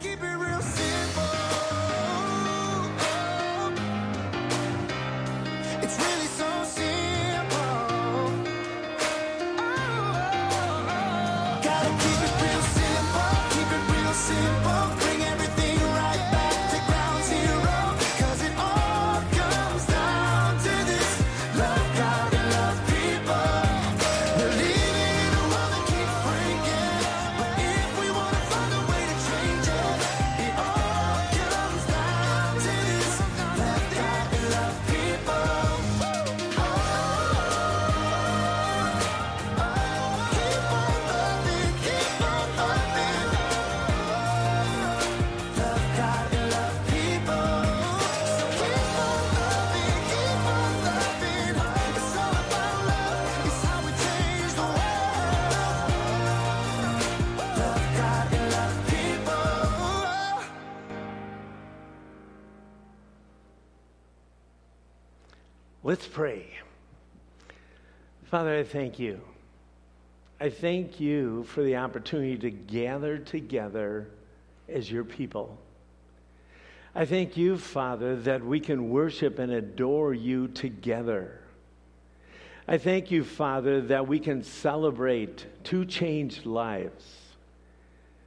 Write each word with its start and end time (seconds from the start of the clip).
keep 0.00 0.22
it 0.22 0.36
real 0.36 0.45
Father, 68.36 68.58
I 68.58 68.64
thank 68.64 68.98
you. 68.98 69.18
I 70.38 70.50
thank 70.50 71.00
you 71.00 71.44
for 71.44 71.62
the 71.62 71.76
opportunity 71.76 72.36
to 72.36 72.50
gather 72.50 73.16
together 73.16 74.10
as 74.68 74.92
your 74.92 75.04
people. 75.04 75.56
I 76.94 77.06
thank 77.06 77.38
you, 77.38 77.56
Father, 77.56 78.14
that 78.14 78.44
we 78.44 78.60
can 78.60 78.90
worship 78.90 79.38
and 79.38 79.50
adore 79.50 80.12
you 80.12 80.48
together. 80.48 81.40
I 82.68 82.76
thank 82.76 83.10
you, 83.10 83.24
Father, 83.24 83.80
that 83.80 84.06
we 84.06 84.18
can 84.18 84.42
celebrate 84.42 85.46
two 85.64 85.86
changed 85.86 86.44
lives 86.44 87.06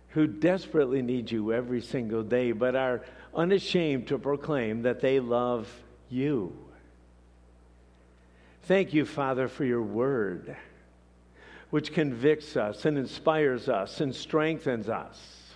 who 0.07 0.25
desperately 0.25 1.03
need 1.03 1.29
you 1.29 1.53
every 1.53 1.81
single 1.81 2.23
day, 2.23 2.51
but 2.51 2.75
are 2.75 3.05
unashamed 3.35 4.07
to 4.07 4.17
proclaim 4.17 4.81
that 4.81 5.01
they 5.01 5.19
love 5.19 5.71
you. 6.09 6.51
Thank 8.69 8.93
you, 8.93 9.03
Father, 9.03 9.47
for 9.47 9.65
your 9.65 9.81
word, 9.81 10.55
which 11.71 11.91
convicts 11.91 12.55
us 12.55 12.85
and 12.85 12.99
inspires 12.99 13.67
us 13.67 13.99
and 13.99 14.13
strengthens 14.13 14.87
us. 14.87 15.55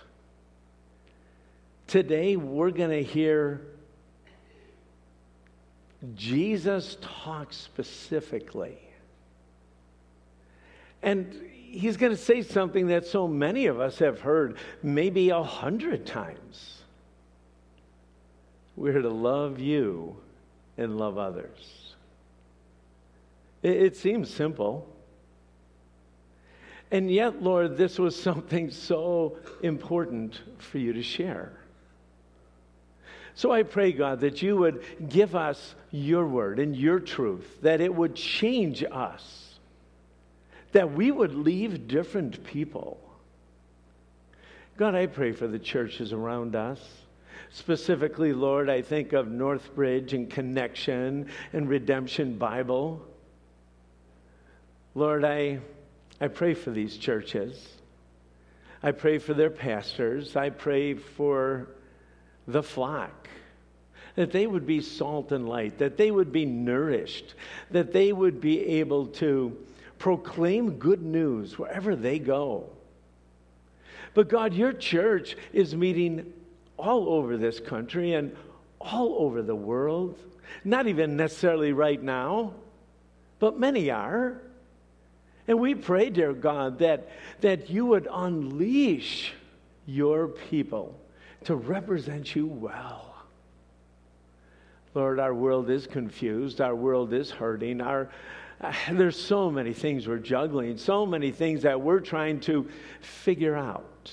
Today, 1.86 2.34
we're 2.34 2.72
going 2.72 2.90
to 2.90 3.04
hear 3.04 3.68
Jesus 6.16 6.96
talk 7.00 7.52
specifically. 7.52 8.78
And 11.00 11.40
he's 11.52 11.96
going 11.96 12.10
to 12.10 12.20
say 12.20 12.42
something 12.42 12.88
that 12.88 13.06
so 13.06 13.28
many 13.28 13.66
of 13.66 13.78
us 13.78 14.00
have 14.00 14.22
heard 14.22 14.56
maybe 14.82 15.30
a 15.30 15.40
hundred 15.40 16.04
times. 16.04 16.82
We're 18.74 19.02
to 19.02 19.08
love 19.08 19.60
you 19.60 20.16
and 20.76 20.98
love 20.98 21.16
others. 21.16 21.83
It, 23.64 23.82
it 23.82 23.96
seems 23.96 24.32
simple. 24.32 24.88
And 26.92 27.10
yet, 27.10 27.42
Lord, 27.42 27.76
this 27.76 27.98
was 27.98 28.14
something 28.22 28.70
so 28.70 29.38
important 29.62 30.40
for 30.58 30.78
you 30.78 30.92
to 30.92 31.02
share. 31.02 31.52
So 33.34 33.50
I 33.50 33.64
pray, 33.64 33.90
God, 33.90 34.20
that 34.20 34.42
you 34.42 34.56
would 34.58 34.84
give 35.08 35.34
us 35.34 35.74
your 35.90 36.24
word 36.24 36.60
and 36.60 36.76
your 36.76 37.00
truth, 37.00 37.62
that 37.62 37.80
it 37.80 37.92
would 37.92 38.14
change 38.14 38.84
us, 38.84 39.58
that 40.70 40.92
we 40.92 41.10
would 41.10 41.34
leave 41.34 41.88
different 41.88 42.44
people. 42.44 43.00
God, 44.76 44.94
I 44.94 45.06
pray 45.06 45.32
for 45.32 45.48
the 45.48 45.58
churches 45.58 46.12
around 46.12 46.54
us. 46.54 46.80
Specifically, 47.50 48.32
Lord, 48.32 48.70
I 48.70 48.82
think 48.82 49.12
of 49.12 49.26
Northbridge 49.26 50.12
and 50.12 50.30
Connection 50.30 51.28
and 51.52 51.68
Redemption 51.68 52.38
Bible. 52.38 53.04
Lord, 54.94 55.24
I, 55.24 55.58
I 56.20 56.28
pray 56.28 56.54
for 56.54 56.70
these 56.70 56.96
churches. 56.96 57.68
I 58.82 58.92
pray 58.92 59.18
for 59.18 59.34
their 59.34 59.50
pastors. 59.50 60.36
I 60.36 60.50
pray 60.50 60.94
for 60.94 61.68
the 62.46 62.62
flock, 62.62 63.28
that 64.14 64.30
they 64.30 64.46
would 64.46 64.66
be 64.66 64.80
salt 64.80 65.32
and 65.32 65.48
light, 65.48 65.78
that 65.78 65.96
they 65.96 66.10
would 66.10 66.30
be 66.30 66.44
nourished, 66.44 67.34
that 67.70 67.92
they 67.92 68.12
would 68.12 68.40
be 68.40 68.60
able 68.60 69.06
to 69.06 69.56
proclaim 69.98 70.78
good 70.78 71.02
news 71.02 71.58
wherever 71.58 71.96
they 71.96 72.18
go. 72.18 72.68
But 74.12 74.28
God, 74.28 74.54
your 74.54 74.72
church 74.72 75.36
is 75.52 75.74
meeting 75.74 76.32
all 76.76 77.08
over 77.08 77.36
this 77.36 77.58
country 77.58 78.12
and 78.12 78.36
all 78.80 79.16
over 79.18 79.42
the 79.42 79.56
world. 79.56 80.18
Not 80.62 80.86
even 80.86 81.16
necessarily 81.16 81.72
right 81.72 82.00
now, 82.00 82.52
but 83.38 83.58
many 83.58 83.90
are. 83.90 84.40
And 85.46 85.60
we 85.60 85.74
pray, 85.74 86.10
dear 86.10 86.32
God, 86.32 86.78
that, 86.78 87.08
that 87.40 87.68
you 87.68 87.86
would 87.86 88.08
unleash 88.10 89.32
your 89.86 90.28
people 90.28 90.98
to 91.44 91.54
represent 91.54 92.34
you 92.34 92.46
well. 92.46 93.14
Lord, 94.94 95.18
our 95.18 95.34
world 95.34 95.70
is 95.70 95.86
confused. 95.86 96.60
Our 96.60 96.74
world 96.74 97.12
is 97.12 97.30
hurting. 97.30 97.80
Our, 97.80 98.10
uh, 98.60 98.72
there's 98.92 99.20
so 99.20 99.50
many 99.50 99.72
things 99.72 100.06
we're 100.06 100.18
juggling, 100.18 100.78
so 100.78 101.04
many 101.04 101.30
things 101.30 101.62
that 101.62 101.80
we're 101.80 102.00
trying 102.00 102.40
to 102.40 102.68
figure 103.00 103.56
out. 103.56 104.12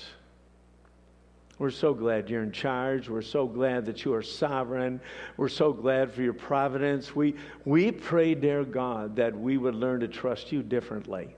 We're 1.62 1.70
so 1.70 1.94
glad 1.94 2.28
you're 2.28 2.42
in 2.42 2.50
charge. 2.50 3.08
We're 3.08 3.22
so 3.22 3.46
glad 3.46 3.86
that 3.86 4.04
you 4.04 4.14
are 4.14 4.22
sovereign. 4.22 5.00
We're 5.36 5.48
so 5.48 5.72
glad 5.72 6.10
for 6.10 6.20
your 6.20 6.32
providence. 6.32 7.14
We, 7.14 7.36
we 7.64 7.92
pray, 7.92 8.34
dear 8.34 8.64
God, 8.64 9.14
that 9.14 9.38
we 9.38 9.58
would 9.58 9.76
learn 9.76 10.00
to 10.00 10.08
trust 10.08 10.50
you 10.50 10.64
differently, 10.64 11.36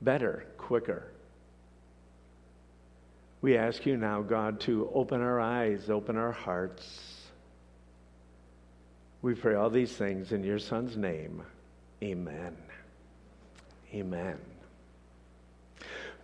better, 0.00 0.46
quicker. 0.56 1.08
We 3.42 3.58
ask 3.58 3.84
you 3.84 3.98
now, 3.98 4.22
God, 4.22 4.60
to 4.60 4.90
open 4.94 5.20
our 5.20 5.38
eyes, 5.38 5.90
open 5.90 6.16
our 6.16 6.32
hearts. 6.32 7.20
We 9.20 9.34
pray 9.34 9.56
all 9.56 9.68
these 9.68 9.92
things 9.92 10.32
in 10.32 10.42
your 10.42 10.58
Son's 10.58 10.96
name. 10.96 11.42
Amen. 12.02 12.56
Amen. 13.92 14.38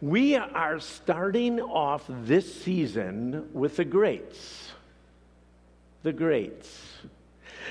We 0.00 0.36
are 0.36 0.78
starting 0.78 1.60
off 1.60 2.04
this 2.08 2.62
season 2.62 3.48
with 3.52 3.76
the 3.76 3.84
greats. 3.84 4.70
The 6.04 6.12
greats. 6.12 6.92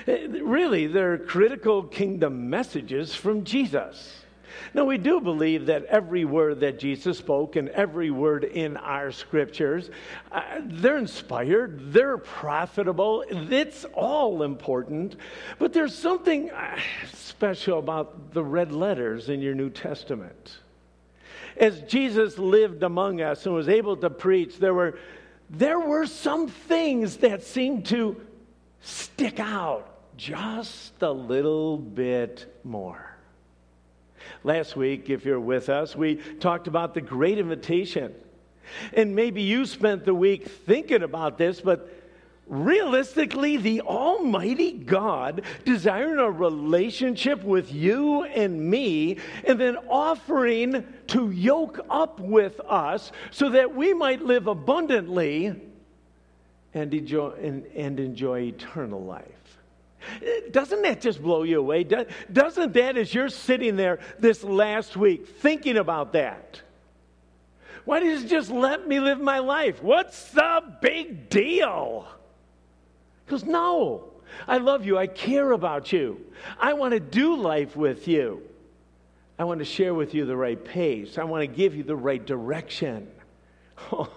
Eh, 0.05 0.27
Really, 0.29 0.88
they're 0.88 1.17
critical 1.17 1.83
kingdom 1.83 2.49
messages 2.49 3.15
from 3.15 3.45
Jesus. 3.45 4.25
Now, 4.73 4.83
we 4.85 4.97
do 4.97 5.21
believe 5.21 5.67
that 5.67 5.85
every 5.85 6.25
word 6.25 6.59
that 6.61 6.79
Jesus 6.79 7.18
spoke 7.18 7.56
and 7.56 7.69
every 7.69 8.12
word 8.12 8.44
in 8.44 8.75
our 8.75 9.12
scriptures, 9.12 9.89
uh, 10.31 10.41
they're 10.63 10.97
inspired, 10.97 11.94
they're 11.94 12.18
profitable, 12.18 13.23
it's 13.30 13.85
all 13.94 14.44
important. 14.44 15.15
But 15.59 15.73
there's 15.73 15.95
something 15.95 16.50
uh, 16.50 16.77
special 17.13 17.80
about 17.80 18.33
the 18.33 18.44
red 18.44 18.71
letters 18.71 19.30
in 19.30 19.41
your 19.41 19.56
New 19.56 19.69
Testament. 19.69 20.57
As 21.59 21.81
Jesus 21.81 22.38
lived 22.38 22.83
among 22.83 23.21
us 23.21 23.45
and 23.45 23.56
was 23.56 23.69
able 23.69 23.98
to 23.98 24.09
preach, 24.09 24.59
there 24.59 24.74
were, 24.74 24.98
there 25.50 25.80
were 25.80 26.06
some 26.06 26.48
things 26.48 27.18
that 27.18 27.44
seemed 27.44 27.86
to 27.88 28.21
stick 28.81 29.39
out 29.39 30.18
just 30.18 31.01
a 31.01 31.12
little 31.12 31.77
bit 31.77 32.59
more. 32.63 33.18
Last 34.44 34.75
week, 34.75 35.09
if 35.09 35.25
you're 35.25 35.39
with 35.39 35.69
us, 35.69 35.95
we 35.95 36.15
talked 36.15 36.68
about 36.68 36.94
the 36.94 37.01
great 37.01 37.38
invitation. 37.38 38.13
And 38.94 39.15
maybe 39.15 39.42
you 39.42 39.65
spent 39.65 40.06
the 40.06 40.13
week 40.13 40.48
thinking 40.48 41.04
about 41.04 41.38
this, 41.38 41.62
but 41.62 41.96
realistically, 42.47 43.57
the 43.57 43.81
Almighty 43.81 44.71
God 44.71 45.41
desiring 45.65 46.19
a 46.19 46.31
relationship 46.31 47.44
with 47.44 47.71
you 47.71 48.23
and 48.23 48.69
me, 48.69 49.17
and 49.45 49.59
then 49.59 49.77
offering 49.89 50.85
to 51.07 51.31
yoke 51.31 51.79
up 51.89 52.19
with 52.19 52.59
us 52.61 53.11
so 53.31 53.49
that 53.49 53.75
we 53.75 53.94
might 53.94 54.21
live 54.21 54.47
abundantly 54.47 55.55
and 56.73 56.94
enjoy, 56.94 57.29
and, 57.41 57.65
and 57.75 57.99
enjoy 57.99 58.41
eternal 58.41 59.03
life. 59.03 59.25
Doesn't 60.51 60.83
that 60.83 61.01
just 61.01 61.21
blow 61.21 61.44
you 61.44 61.59
away? 61.59 61.83
Doesn't 61.83 62.73
that, 62.73 62.97
as 62.97 63.13
you're 63.13 63.29
sitting 63.29 63.75
there 63.75 63.99
this 64.19 64.44
last 64.44 64.95
week 64.95 65.27
thinking 65.27 65.77
about 65.77 66.13
that, 66.13 66.61
why 67.83 67.99
did 67.99 68.21
you 68.21 68.27
just 68.27 68.51
let 68.51 68.88
me 68.88 68.99
live 68.99 69.19
my 69.19 69.39
life? 69.39 69.81
What's 69.81 70.31
the 70.31 70.61
big 70.81 71.29
deal? 71.29 72.07
Goes, 73.27 73.44
No, 73.44 74.06
I 74.47 74.57
love 74.57 74.85
you. 74.85 74.97
I 74.97 75.07
care 75.07 75.51
about 75.51 75.91
you. 75.91 76.21
I 76.59 76.74
want 76.74 76.94
to 76.94 77.00
do 77.00 77.35
life 77.35 77.75
with 77.75 78.07
you. 78.07 78.41
I 79.39 79.44
want 79.44 79.59
to 79.59 79.65
share 79.65 79.94
with 79.94 80.13
you 80.13 80.25
the 80.25 80.35
right 80.35 80.63
pace. 80.63 81.18
I 81.18 81.24
want 81.24 81.41
to 81.41 81.47
give 81.47 81.75
you 81.75 81.83
the 81.83 81.95
right 81.95 82.25
direction. 82.25 83.09
Oh, 83.91 84.12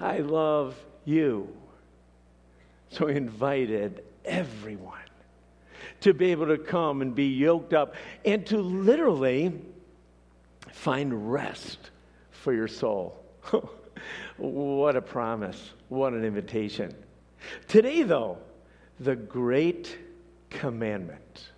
I 0.00 0.20
love 0.20 0.74
you. 1.04 1.54
So 2.88 3.06
he 3.06 3.16
invited 3.16 4.02
everyone 4.24 4.98
to 6.00 6.14
be 6.14 6.30
able 6.30 6.46
to 6.46 6.56
come 6.56 7.02
and 7.02 7.14
be 7.14 7.26
yoked 7.26 7.74
up 7.74 7.94
and 8.24 8.46
to 8.46 8.56
literally 8.56 9.52
find 10.72 11.30
rest 11.30 11.90
for 12.30 12.54
your 12.54 12.68
soul. 12.68 13.22
what 14.38 14.96
a 14.96 15.02
promise. 15.02 15.72
What 15.88 16.14
an 16.14 16.24
invitation. 16.24 16.94
Today, 17.68 18.02
though, 18.02 18.38
the 19.00 19.16
great 19.16 19.98
commandment. 20.50 21.50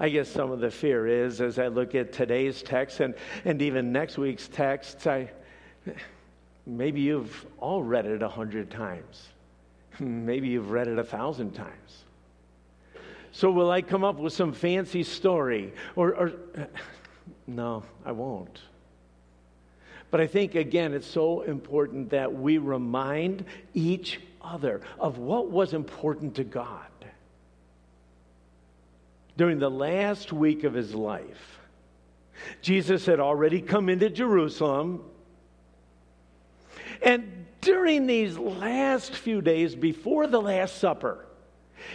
I 0.00 0.08
guess 0.08 0.28
some 0.28 0.52
of 0.52 0.60
the 0.60 0.70
fear 0.70 1.06
is 1.06 1.40
as 1.40 1.58
I 1.58 1.66
look 1.66 1.94
at 1.94 2.12
today's 2.12 2.62
text 2.62 3.00
and, 3.00 3.14
and 3.44 3.60
even 3.60 3.92
next 3.92 4.16
week's 4.16 4.46
text, 4.46 5.06
I, 5.06 5.30
maybe 6.66 7.00
you've 7.00 7.46
all 7.58 7.82
read 7.82 8.06
it 8.06 8.22
a 8.22 8.28
hundred 8.28 8.70
times. 8.70 9.28
Maybe 9.98 10.48
you've 10.48 10.70
read 10.70 10.86
it 10.86 10.98
a 10.98 11.04
thousand 11.04 11.52
times. 11.52 12.04
So, 13.32 13.50
will 13.50 13.70
I 13.70 13.82
come 13.82 14.04
up 14.04 14.16
with 14.16 14.32
some 14.32 14.52
fancy 14.52 15.02
story? 15.02 15.72
Or, 15.96 16.14
or 16.14 16.32
no, 17.46 17.82
I 18.04 18.12
won't. 18.12 18.60
But 20.10 20.20
I 20.20 20.26
think, 20.26 20.54
again, 20.54 20.94
it's 20.94 21.06
so 21.06 21.42
important 21.42 22.10
that 22.10 22.32
we 22.32 22.58
remind 22.58 23.44
each 23.74 24.20
of 24.98 25.18
what 25.18 25.50
was 25.50 25.74
important 25.74 26.36
to 26.36 26.44
God. 26.44 26.86
During 29.36 29.58
the 29.58 29.70
last 29.70 30.32
week 30.32 30.64
of 30.64 30.74
his 30.74 30.94
life, 30.94 31.60
Jesus 32.60 33.06
had 33.06 33.20
already 33.20 33.60
come 33.60 33.88
into 33.88 34.10
Jerusalem. 34.10 35.04
And 37.02 37.46
during 37.60 38.06
these 38.06 38.36
last 38.36 39.14
few 39.14 39.40
days 39.40 39.74
before 39.74 40.26
the 40.26 40.40
Last 40.40 40.78
Supper, 40.78 41.24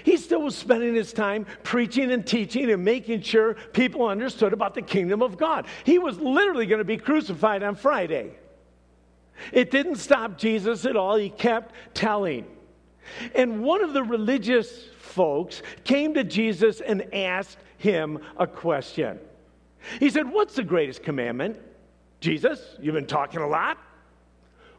he 0.03 0.17
still 0.17 0.41
was 0.41 0.55
spending 0.55 0.95
his 0.95 1.11
time 1.11 1.45
preaching 1.63 2.11
and 2.11 2.25
teaching 2.25 2.71
and 2.71 2.85
making 2.85 3.21
sure 3.21 3.55
people 3.73 4.07
understood 4.07 4.53
about 4.53 4.75
the 4.75 4.81
kingdom 4.81 5.21
of 5.21 5.37
God. 5.37 5.65
He 5.83 5.99
was 5.99 6.17
literally 6.19 6.65
going 6.65 6.79
to 6.79 6.85
be 6.85 6.97
crucified 6.97 7.63
on 7.63 7.75
Friday. 7.75 8.35
It 9.51 9.71
didn't 9.71 9.95
stop 9.95 10.37
Jesus 10.37 10.85
at 10.85 10.95
all. 10.95 11.15
He 11.15 11.29
kept 11.29 11.73
telling. 11.93 12.45
And 13.35 13.63
one 13.63 13.83
of 13.83 13.93
the 13.93 14.03
religious 14.03 14.85
folks 14.99 15.61
came 15.83 16.13
to 16.13 16.23
Jesus 16.23 16.81
and 16.81 17.13
asked 17.13 17.57
him 17.77 18.19
a 18.37 18.47
question. 18.47 19.19
He 19.99 20.09
said, 20.09 20.31
What's 20.31 20.55
the 20.55 20.63
greatest 20.63 21.03
commandment? 21.03 21.59
Jesus, 22.21 22.77
you've 22.81 22.95
been 22.95 23.05
talking 23.05 23.41
a 23.41 23.47
lot. 23.47 23.77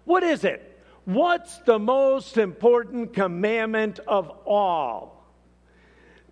What 0.05 0.23
is 0.23 0.45
it? 0.45 0.83
What's 1.05 1.59
the 1.59 1.79
most 1.79 2.39
important 2.39 3.13
commandment 3.13 4.01
of 4.07 4.31
all? 4.47 5.15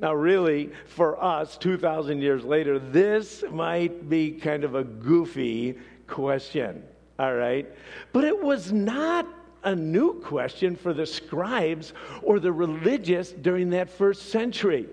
Now, 0.00 0.14
really, 0.14 0.72
for 0.86 1.22
us, 1.22 1.56
2,000 1.58 2.22
years 2.22 2.44
later, 2.44 2.78
this 2.78 3.44
might 3.50 4.08
be 4.08 4.32
kind 4.32 4.64
of 4.64 4.74
a 4.74 4.82
goofy 4.82 5.78
question, 6.06 6.82
all 7.18 7.34
right? 7.34 7.66
But 8.12 8.24
it 8.24 8.42
was 8.42 8.72
not 8.72 9.26
a 9.64 9.74
new 9.74 10.20
question 10.20 10.76
for 10.76 10.92
the 10.92 11.06
scribes 11.06 11.94
or 12.22 12.38
the 12.40 12.52
religious 12.52 13.30
during 13.30 13.70
that 13.70 13.88
first 13.90 14.30
century. 14.30 14.86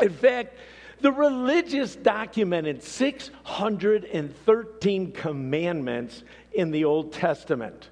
In 0.00 0.10
fact, 0.10 0.54
the 1.00 1.12
religious 1.12 1.96
documented 1.96 2.82
613 2.82 5.12
commandments 5.12 6.22
in 6.52 6.70
the 6.70 6.84
Old 6.84 7.12
Testament. 7.12 7.88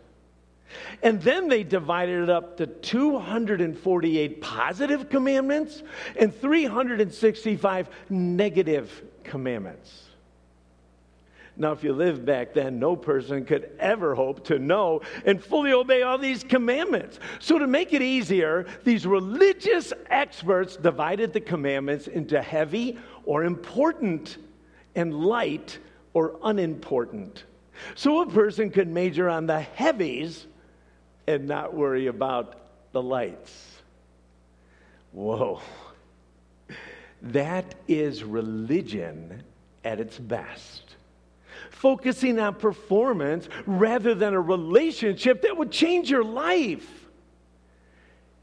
And 1.02 1.22
then 1.22 1.48
they 1.48 1.62
divided 1.62 2.24
it 2.24 2.30
up 2.30 2.58
to 2.58 2.66
248 2.66 4.42
positive 4.42 5.08
commandments 5.08 5.82
and 6.16 6.34
365 6.34 7.88
negative 8.10 9.02
commandments. 9.24 10.07
Now, 11.60 11.72
if 11.72 11.82
you 11.82 11.92
lived 11.92 12.24
back 12.24 12.54
then, 12.54 12.78
no 12.78 12.94
person 12.94 13.44
could 13.44 13.72
ever 13.80 14.14
hope 14.14 14.44
to 14.44 14.60
know 14.60 15.02
and 15.26 15.42
fully 15.42 15.72
obey 15.72 16.02
all 16.02 16.16
these 16.16 16.44
commandments. 16.44 17.18
So, 17.40 17.58
to 17.58 17.66
make 17.66 17.92
it 17.92 18.00
easier, 18.00 18.66
these 18.84 19.04
religious 19.04 19.92
experts 20.08 20.76
divided 20.76 21.32
the 21.32 21.40
commandments 21.40 22.06
into 22.06 22.40
heavy 22.40 22.96
or 23.24 23.42
important 23.42 24.36
and 24.94 25.12
light 25.12 25.80
or 26.14 26.38
unimportant. 26.44 27.42
So, 27.96 28.22
a 28.22 28.26
person 28.26 28.70
could 28.70 28.86
major 28.86 29.28
on 29.28 29.46
the 29.46 29.60
heavies 29.60 30.46
and 31.26 31.48
not 31.48 31.74
worry 31.74 32.06
about 32.06 32.54
the 32.92 33.02
lights. 33.02 33.80
Whoa. 35.10 35.60
That 37.20 37.74
is 37.88 38.22
religion 38.22 39.42
at 39.84 39.98
its 39.98 40.18
best. 40.18 40.87
Focusing 41.78 42.40
on 42.40 42.56
performance 42.56 43.48
rather 43.64 44.12
than 44.12 44.34
a 44.34 44.40
relationship 44.40 45.42
that 45.42 45.56
would 45.56 45.70
change 45.70 46.10
your 46.10 46.24
life. 46.24 47.06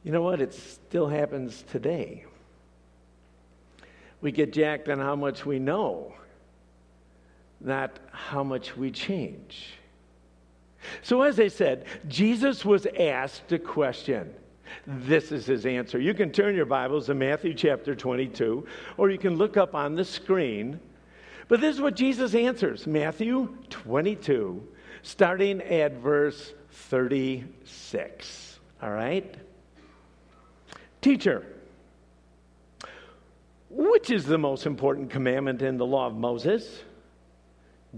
You 0.05 0.13
know 0.13 0.21
what? 0.21 0.39
It 0.39 0.53
still 0.53 1.07
happens 1.07 1.65
today. 1.69 2.23
We 4.21 4.31
get 4.31 4.53
jacked 4.53 4.87
on 4.87 4.99
how 4.99 5.17
much 5.17 5.45
we 5.45 5.59
know, 5.59 6.13
not 7.59 7.99
how 8.13 8.41
much 8.41 8.77
we 8.77 8.89
change. 8.89 9.73
So, 11.01 11.21
as 11.21 11.37
I 11.37 11.49
said, 11.49 11.87
Jesus 12.07 12.63
was 12.63 12.87
asked 12.97 13.51
a 13.51 13.59
question. 13.59 14.33
This 14.87 15.33
is 15.33 15.45
his 15.45 15.65
answer. 15.65 15.99
You 15.99 16.13
can 16.13 16.31
turn 16.31 16.55
your 16.55 16.65
Bibles 16.65 17.07
to 17.07 17.15
Matthew 17.15 17.53
chapter 17.53 17.95
22, 17.95 18.65
or 18.95 19.09
you 19.09 19.17
can 19.17 19.35
look 19.35 19.57
up 19.57 19.75
on 19.75 19.95
the 19.95 20.05
screen. 20.05 20.79
But 21.47 21.61
this 21.61 21.75
is 21.75 21.81
what 21.81 21.95
Jesus 21.95 22.33
answers 22.33 22.87
Matthew 22.87 23.55
22, 23.69 24.67
starting 25.03 25.61
at 25.61 25.93
verse 25.93 26.53
36. 26.71 28.59
All 28.81 28.91
right? 28.91 29.35
Teacher, 31.01 31.45
which 33.69 34.09
is 34.09 34.25
the 34.25 34.37
most 34.37 34.65
important 34.65 35.09
commandment 35.09 35.61
in 35.61 35.77
the 35.77 35.85
law 35.85 36.07
of 36.07 36.15
Moses? 36.15 36.81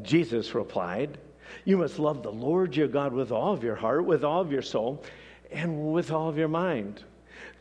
Jesus 0.02 0.54
replied, 0.54 1.18
you 1.66 1.78
must 1.78 2.00
love 2.00 2.24
the 2.24 2.32
Lord 2.32 2.76
your 2.76 2.88
God 2.88 3.14
with 3.14 3.32
all 3.32 3.54
of 3.54 3.64
your 3.64 3.76
heart, 3.76 4.06
with 4.06 4.24
all 4.24 4.42
of 4.42 4.52
your 4.52 4.62
soul, 4.62 5.04
and 5.52 5.94
with 5.94 6.12
all 6.12 6.30
of 6.30 6.38
your 6.38 6.48
mind. 6.48 7.04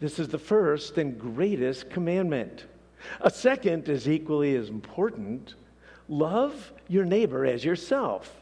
This 0.00 0.18
is 0.18 0.28
the 0.28 0.38
first 0.38 0.98
and 0.98 1.18
greatest 1.18 1.90
commandment. 1.90 2.66
A 3.20 3.30
second 3.30 3.88
is 3.88 4.08
equally 4.08 4.56
as 4.56 4.68
important 4.68 5.54
love 6.08 6.72
your 6.88 7.04
neighbor 7.04 7.44
as 7.44 7.64
yourself. 7.64 8.34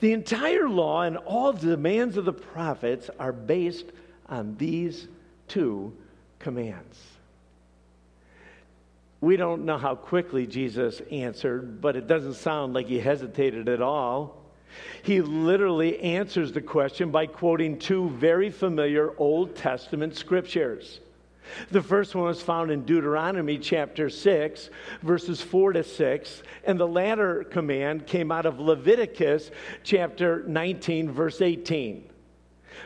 The 0.00 0.12
entire 0.12 0.68
law 0.68 1.02
and 1.02 1.16
all 1.16 1.52
the 1.52 1.70
demands 1.70 2.16
of 2.16 2.24
the 2.24 2.32
prophets 2.32 3.10
are 3.18 3.32
based 3.32 3.86
on 4.28 4.56
these 4.56 5.08
two 5.48 5.92
commands. 6.38 6.98
We 9.20 9.36
don't 9.36 9.66
know 9.66 9.76
how 9.76 9.96
quickly 9.96 10.46
Jesus 10.46 11.02
answered, 11.10 11.80
but 11.80 11.96
it 11.96 12.06
doesn't 12.06 12.34
sound 12.34 12.72
like 12.72 12.86
he 12.86 12.98
hesitated 12.98 13.68
at 13.68 13.82
all. 13.82 14.36
He 15.02 15.20
literally 15.20 16.00
answers 16.00 16.52
the 16.52 16.60
question 16.60 17.10
by 17.10 17.26
quoting 17.26 17.78
two 17.78 18.08
very 18.10 18.50
familiar 18.50 19.12
Old 19.18 19.56
Testament 19.56 20.16
scriptures. 20.16 21.00
The 21.70 21.82
first 21.82 22.14
one 22.14 22.30
is 22.30 22.40
found 22.40 22.70
in 22.70 22.84
Deuteronomy 22.84 23.58
chapter 23.58 24.10
6, 24.10 24.70
verses 25.02 25.40
4 25.40 25.74
to 25.74 25.84
6, 25.84 26.42
and 26.64 26.78
the 26.78 26.86
latter 26.86 27.44
command 27.44 28.06
came 28.06 28.30
out 28.30 28.46
of 28.46 28.60
Leviticus 28.60 29.50
chapter 29.82 30.44
19, 30.46 31.10
verse 31.10 31.40
18. 31.40 32.10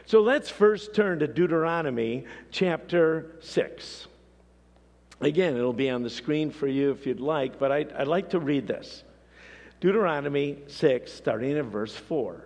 So 0.07 0.21
let's 0.21 0.51
first 0.51 0.95
turn 0.95 1.21
to 1.21 1.27
Deuteronomy 1.27 2.25
chapter 2.51 3.37
6. 3.41 4.07
Again, 5.21 5.57
it'll 5.57 5.73
be 5.73 5.91
on 5.91 6.03
the 6.03 6.11
screen 6.11 6.51
for 6.51 6.67
you 6.67 6.91
if 6.91 7.07
you'd 7.07 7.21
like, 7.21 7.59
but 7.59 7.73
I'd, 7.73 7.93
I'd 7.93 8.09
like 8.09 8.31
to 8.31 8.39
read 8.39 8.67
this. 8.67 9.05
Deuteronomy 9.81 10.59
6, 10.67 11.13
starting 11.13 11.57
at 11.57 11.65
verse 11.67 11.95
4. 11.95 12.45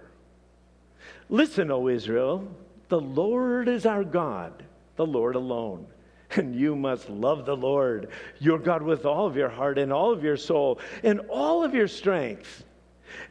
Listen, 1.29 1.71
O 1.71 1.89
Israel, 1.89 2.49
the 2.89 3.01
Lord 3.01 3.69
is 3.69 3.87
our 3.87 4.05
God, 4.05 4.65
the 4.97 5.07
Lord 5.07 5.35
alone. 5.35 5.87
And 6.37 6.55
you 6.55 6.77
must 6.77 7.09
love 7.09 7.47
the 7.47 7.57
Lord, 7.57 8.11
your 8.39 8.59
God, 8.59 8.83
with 8.83 9.07
all 9.07 9.27
of 9.27 9.37
your 9.37 9.49
heart 9.49 9.79
and 9.79 9.93
all 9.93 10.13
of 10.13 10.23
your 10.23 10.37
soul 10.37 10.79
and 11.03 11.21
all 11.31 11.65
of 11.65 11.75
your 11.75 11.89
strength. 11.89 12.65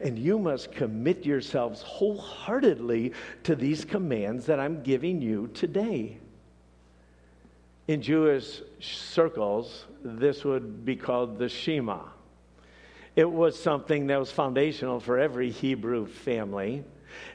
And 0.00 0.18
you 0.18 0.38
must 0.38 0.72
commit 0.72 1.24
yourselves 1.24 1.82
wholeheartedly 1.82 3.12
to 3.44 3.54
these 3.54 3.84
commands 3.84 4.46
that 4.46 4.58
I'm 4.58 4.82
giving 4.82 5.22
you 5.22 5.48
today. 5.54 6.18
In 7.86 8.02
Jewish 8.02 8.60
circles, 8.80 9.86
this 10.02 10.44
would 10.44 10.84
be 10.84 10.96
called 10.96 11.38
the 11.38 11.48
Shema. 11.48 12.00
It 13.14 13.30
was 13.30 13.60
something 13.60 14.08
that 14.08 14.18
was 14.18 14.30
foundational 14.30 15.00
for 15.00 15.18
every 15.18 15.50
Hebrew 15.50 16.06
family. 16.06 16.84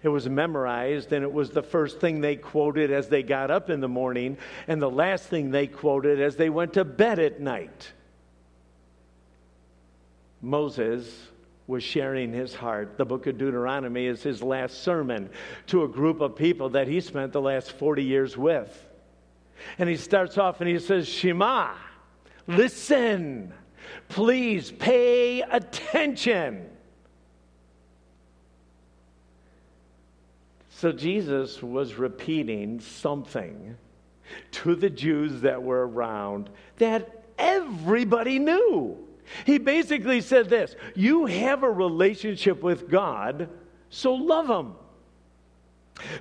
It 0.01 0.09
was 0.09 0.27
memorized, 0.27 1.11
and 1.13 1.23
it 1.23 1.31
was 1.31 1.51
the 1.51 1.63
first 1.63 1.99
thing 1.99 2.21
they 2.21 2.35
quoted 2.35 2.91
as 2.91 3.09
they 3.09 3.23
got 3.23 3.51
up 3.51 3.69
in 3.69 3.79
the 3.79 3.87
morning, 3.87 4.37
and 4.67 4.81
the 4.81 4.89
last 4.89 5.25
thing 5.27 5.51
they 5.51 5.67
quoted 5.67 6.21
as 6.21 6.35
they 6.35 6.49
went 6.49 6.73
to 6.73 6.85
bed 6.85 7.19
at 7.19 7.39
night. 7.39 7.91
Moses 10.41 11.29
was 11.67 11.83
sharing 11.83 12.33
his 12.33 12.53
heart. 12.53 12.97
The 12.97 13.05
book 13.05 13.27
of 13.27 13.37
Deuteronomy 13.37 14.05
is 14.05 14.21
his 14.21 14.43
last 14.43 14.83
sermon 14.83 15.29
to 15.67 15.83
a 15.83 15.87
group 15.87 16.19
of 16.19 16.35
people 16.35 16.69
that 16.69 16.87
he 16.87 16.99
spent 16.99 17.31
the 17.31 17.41
last 17.41 17.71
40 17.71 18.03
years 18.03 18.37
with. 18.37 18.85
And 19.77 19.87
he 19.87 19.95
starts 19.95 20.37
off 20.37 20.59
and 20.59 20.69
he 20.69 20.79
says, 20.79 21.07
Shema, 21.07 21.71
listen, 22.47 23.53
please 24.09 24.71
pay 24.71 25.41
attention. 25.41 26.69
So 30.83 30.91
Jesus 30.91 31.63
was 31.63 31.95
repeating 31.95 32.81
something 32.81 33.77
to 34.51 34.75
the 34.75 34.89
Jews 34.89 35.39
that 35.39 35.63
were 35.63 35.87
around 35.87 36.49
that 36.77 37.23
everybody 37.37 38.37
knew. 38.37 38.97
He 39.45 39.59
basically 39.59 40.19
said 40.19 40.49
this 40.49 40.75
You 40.93 41.25
have 41.25 41.63
a 41.63 41.71
relationship 41.71 42.61
with 42.61 42.89
God, 42.89 43.47
so 43.89 44.13
love 44.13 44.49
Him. 44.49 44.73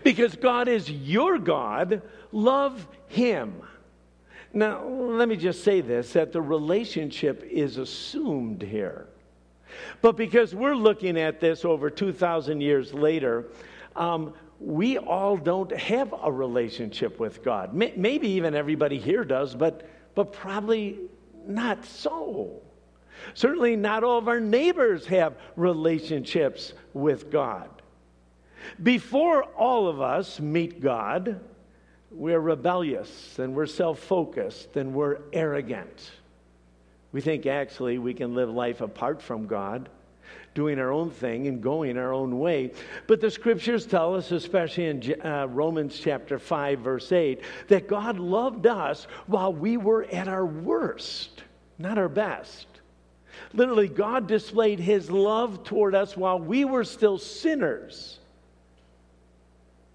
Because 0.04 0.36
God 0.36 0.68
is 0.68 0.88
your 0.88 1.38
God, 1.38 2.00
love 2.30 2.86
Him. 3.08 3.62
Now, 4.52 4.86
let 4.86 5.28
me 5.28 5.34
just 5.34 5.64
say 5.64 5.80
this 5.80 6.12
that 6.12 6.30
the 6.30 6.40
relationship 6.40 7.42
is 7.50 7.78
assumed 7.78 8.62
here. 8.62 9.08
But 10.02 10.16
because 10.16 10.54
we're 10.54 10.76
looking 10.76 11.18
at 11.18 11.40
this 11.40 11.64
over 11.64 11.90
2,000 11.90 12.60
years 12.60 12.94
later, 12.94 13.46
um, 13.96 14.34
we 14.64 14.98
all 14.98 15.36
don't 15.36 15.74
have 15.76 16.14
a 16.22 16.30
relationship 16.30 17.18
with 17.18 17.42
God. 17.42 17.74
Maybe 17.74 18.28
even 18.28 18.54
everybody 18.54 18.98
here 18.98 19.24
does, 19.24 19.54
but, 19.54 19.88
but 20.14 20.32
probably 20.32 20.98
not 21.46 21.84
so. 21.84 22.60
Certainly, 23.34 23.76
not 23.76 24.04
all 24.04 24.18
of 24.18 24.28
our 24.28 24.40
neighbors 24.40 25.06
have 25.06 25.34
relationships 25.56 26.72
with 26.92 27.30
God. 27.30 27.68
Before 28.82 29.42
all 29.42 29.88
of 29.88 30.00
us 30.00 30.40
meet 30.40 30.80
God, 30.80 31.40
we're 32.10 32.40
rebellious 32.40 33.38
and 33.38 33.54
we're 33.54 33.66
self 33.66 33.98
focused 33.98 34.76
and 34.76 34.94
we're 34.94 35.18
arrogant. 35.32 36.10
We 37.12 37.20
think 37.20 37.46
actually 37.46 37.98
we 37.98 38.14
can 38.14 38.34
live 38.34 38.50
life 38.50 38.80
apart 38.80 39.20
from 39.20 39.46
God, 39.46 39.88
doing 40.54 40.78
our 40.78 40.92
own 40.92 41.10
thing 41.10 41.46
and 41.46 41.62
going 41.62 41.96
our 41.96 42.12
own 42.12 42.38
way. 42.38 42.72
But 43.06 43.20
the 43.20 43.30
scriptures 43.30 43.86
tell 43.86 44.14
us, 44.14 44.32
especially 44.32 44.86
in 44.86 45.20
uh, 45.24 45.46
Romans 45.48 45.98
chapter 45.98 46.38
5, 46.38 46.80
verse 46.80 47.12
8, 47.12 47.40
that 47.68 47.88
God 47.88 48.18
loved 48.18 48.66
us 48.66 49.06
while 49.26 49.52
we 49.52 49.76
were 49.76 50.04
at 50.04 50.28
our 50.28 50.46
worst, 50.46 51.42
not 51.78 51.98
our 51.98 52.08
best. 52.08 52.66
Literally, 53.54 53.88
God 53.88 54.26
displayed 54.26 54.78
his 54.78 55.10
love 55.10 55.64
toward 55.64 55.94
us 55.94 56.16
while 56.16 56.38
we 56.38 56.64
were 56.64 56.84
still 56.84 57.18
sinners. 57.18 58.18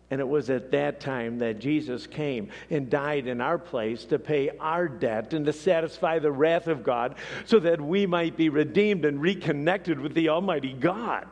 And 0.09 0.21
it 0.21 0.27
was 0.27 0.49
at 0.49 0.71
that 0.71 1.01
time 1.01 1.39
that 1.39 1.59
Jesus 1.59 2.07
came 2.07 2.49
and 2.69 2.89
died 2.89 3.27
in 3.27 3.41
our 3.41 3.57
place 3.57 4.05
to 4.05 4.17
pay 4.17 4.49
our 4.59 4.87
debt 4.87 5.33
and 5.33 5.45
to 5.45 5.53
satisfy 5.53 6.19
the 6.19 6.31
wrath 6.31 6.67
of 6.67 6.83
God 6.83 7.15
so 7.45 7.59
that 7.59 7.81
we 7.81 8.05
might 8.05 8.37
be 8.37 8.47
redeemed 8.47 9.03
and 9.03 9.21
reconnected 9.21 9.99
with 9.99 10.13
the 10.13 10.29
Almighty 10.29 10.71
God. 10.71 11.27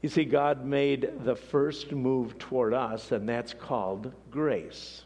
You 0.00 0.08
see, 0.08 0.24
God 0.24 0.64
made 0.64 1.24
the 1.24 1.36
first 1.36 1.92
move 1.92 2.38
toward 2.38 2.72
us, 2.72 3.10
and 3.12 3.28
that's 3.28 3.52
called 3.52 4.12
grace. 4.30 5.04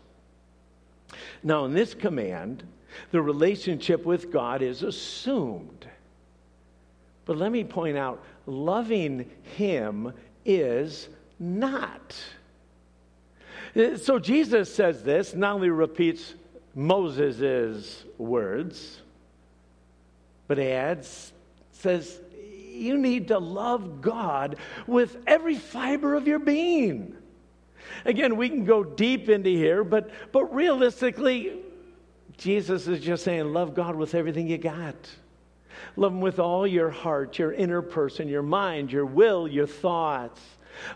Now, 1.43 1.65
in 1.65 1.73
this 1.73 1.95
command, 1.95 2.63
the 3.11 3.23
relationship 3.23 4.05
with 4.05 4.31
God 4.31 4.63
is 4.63 4.83
assumed. 4.83 5.87
But 7.25 7.39
let 7.39 7.51
me 7.51 7.65
point 7.65 7.97
out 7.97 8.23
loving 8.47 9.31
Him 9.57 10.13
is 10.45 11.09
not. 11.39 12.17
Uh, 13.75 13.97
so 13.97 14.19
Jesus 14.19 14.75
says 14.75 15.03
this, 15.03 15.35
not 15.35 15.55
only 15.55 15.71
repeats 15.71 16.35
Moses' 16.75 18.05
words, 18.19 19.01
but 20.49 20.59
adds, 20.59 21.33
says, 21.73 22.21
you 22.73 22.97
need 22.97 23.29
to 23.29 23.39
love 23.39 24.01
God 24.01 24.57
with 24.87 25.17
every 25.27 25.57
fiber 25.57 26.15
of 26.15 26.27
your 26.27 26.39
being. 26.39 27.17
Again, 28.05 28.37
we 28.37 28.49
can 28.49 28.65
go 28.65 28.83
deep 28.83 29.29
into 29.29 29.51
here, 29.51 29.85
but, 29.85 30.11
but 30.33 30.55
realistically, 30.55 31.61
Jesus 32.37 32.87
is 32.89 33.01
just 33.01 33.25
saying, 33.25 33.53
love 33.53 33.75
God 33.75 33.95
with 33.95 34.15
everything 34.15 34.49
you 34.49 34.59
got. 34.59 34.97
Love 35.97 36.13
Him 36.13 36.21
with 36.21 36.39
all 36.39 36.67
your 36.67 36.91
heart, 36.91 37.39
your 37.39 37.53
inner 37.53 37.83
person, 37.83 38.29
your 38.29 38.43
mind, 38.43 38.91
your 38.91 39.07
will, 39.07 39.47
your 39.47 39.67
thoughts. 39.67 40.41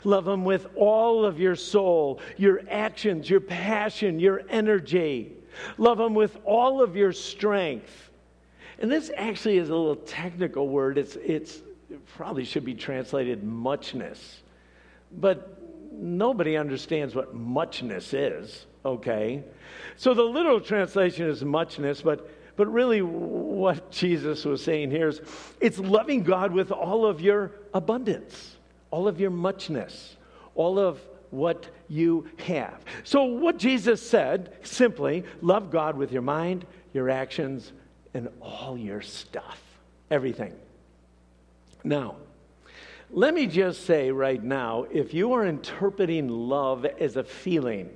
Love 0.04 0.26
Him 0.26 0.44
with 0.44 0.66
all 0.74 1.24
of 1.24 1.38
your 1.38 1.56
soul, 1.56 2.20
your 2.36 2.62
actions, 2.70 3.28
your 3.28 3.40
passion, 3.40 4.20
your 4.20 4.42
energy. 4.48 5.32
Love 5.78 6.00
Him 6.00 6.14
with 6.14 6.36
all 6.44 6.82
of 6.82 6.96
your 6.96 7.12
strength. 7.12 8.10
And 8.78 8.90
this 8.90 9.10
actually 9.16 9.58
is 9.58 9.70
a 9.70 9.74
little 9.74 9.96
technical 9.96 10.68
word. 10.68 10.98
It's, 10.98 11.16
it's, 11.16 11.56
it 11.90 12.04
probably 12.06 12.44
should 12.44 12.64
be 12.64 12.74
translated 12.74 13.42
muchness. 13.42 14.42
But 15.12 15.56
nobody 15.92 16.56
understands 16.56 17.14
what 17.14 17.34
muchness 17.34 18.12
is, 18.12 18.66
okay? 18.84 19.42
So 19.96 20.14
the 20.14 20.22
literal 20.22 20.60
translation 20.60 21.28
is 21.28 21.44
muchness, 21.44 22.02
but, 22.02 22.30
but 22.56 22.70
really 22.70 23.00
what 23.00 23.90
Jesus 23.90 24.44
was 24.44 24.62
saying 24.62 24.90
here 24.90 25.08
is 25.08 25.20
it's 25.60 25.78
loving 25.78 26.22
God 26.22 26.52
with 26.52 26.70
all 26.70 27.06
of 27.06 27.20
your 27.20 27.52
abundance, 27.72 28.55
all 28.90 29.08
of 29.08 29.20
your 29.20 29.30
muchness, 29.30 30.16
all 30.54 30.78
of 30.78 31.00
what 31.30 31.68
you 31.88 32.26
have. 32.38 32.84
So 33.04 33.24
what 33.24 33.58
Jesus 33.58 34.06
said, 34.06 34.54
simply, 34.62 35.24
love 35.42 35.70
God 35.70 35.96
with 35.96 36.12
your 36.12 36.22
mind, 36.22 36.66
your 36.92 37.10
actions, 37.10 37.72
and 38.14 38.28
all 38.40 38.78
your 38.78 39.02
stuff, 39.02 39.60
everything. 40.10 40.54
Now, 41.84 42.16
let 43.10 43.34
me 43.34 43.46
just 43.46 43.84
say 43.84 44.10
right 44.10 44.42
now 44.42 44.86
if 44.90 45.14
you 45.14 45.32
are 45.34 45.46
interpreting 45.46 46.28
love 46.28 46.84
as 46.84 47.16
a 47.16 47.24
feeling, 47.24 47.90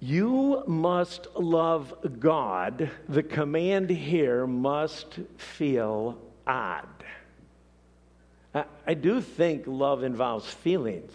you 0.00 0.64
must 0.66 1.28
love 1.36 1.94
God. 2.18 2.90
The 3.08 3.22
command 3.22 3.88
here 3.88 4.46
must 4.46 5.20
feel 5.36 6.18
odd. 6.44 6.88
I, 8.54 8.94
do 8.94 9.20
think 9.20 9.64
love 9.66 10.02
involves 10.02 10.46
feelings, 10.46 11.12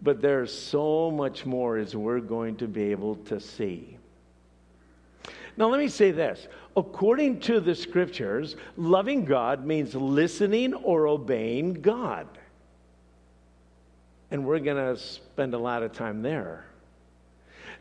but 0.00 0.20
there's 0.20 0.56
so 0.56 1.10
much 1.10 1.44
more 1.44 1.76
as 1.78 1.96
we're 1.96 2.20
going 2.20 2.56
to 2.56 2.68
be 2.68 2.92
able 2.92 3.16
to 3.16 3.40
see. 3.40 3.96
Now, 5.56 5.68
let 5.68 5.80
me 5.80 5.88
say 5.88 6.12
this. 6.12 6.46
According 6.76 7.40
to 7.40 7.58
the 7.58 7.74
scriptures, 7.74 8.54
loving 8.76 9.24
God 9.24 9.66
means 9.66 9.96
listening 9.96 10.74
or 10.74 11.08
obeying 11.08 11.74
God. 11.74 12.28
And 14.30 14.46
we're 14.46 14.60
going 14.60 14.76
to 14.76 15.00
spend 15.00 15.54
a 15.54 15.58
lot 15.58 15.82
of 15.82 15.92
time 15.92 16.22
there. 16.22 16.66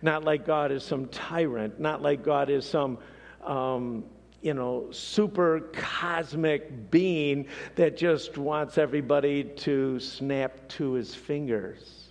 Not 0.02 0.24
like 0.24 0.48
God 0.48 0.72
is 0.72 0.84
some 0.84 1.08
tyrant, 1.08 1.80
not 1.80 2.02
like 2.02 2.24
God 2.24 2.50
is 2.50 2.68
some 2.68 2.98
um, 3.44 4.04
you 4.42 4.54
know, 4.54 4.88
super 4.92 5.62
cosmic 5.74 6.92
being 6.92 7.48
that 7.76 7.98
just 7.98 8.38
wants 8.38 8.78
everybody 8.78 9.44
to 9.44 10.00
snap 10.00 10.68
to 10.70 10.94
his 10.94 11.16
fingers. 11.16 12.10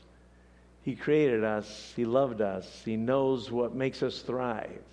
He 0.83 0.95
created 0.95 1.43
us, 1.43 1.93
He 1.97 2.05
loved 2.05 2.41
us, 2.41 2.83
He 2.85 2.97
knows 2.97 3.51
what 3.51 3.75
makes 3.75 4.05
us 4.05 4.21
thrive, 4.23 4.85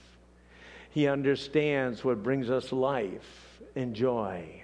He 0.89 1.07
understands 1.07 2.03
what 2.03 2.23
brings 2.23 2.49
us 2.49 2.71
life 2.71 3.59
and 3.75 3.93
joy. 3.93 4.63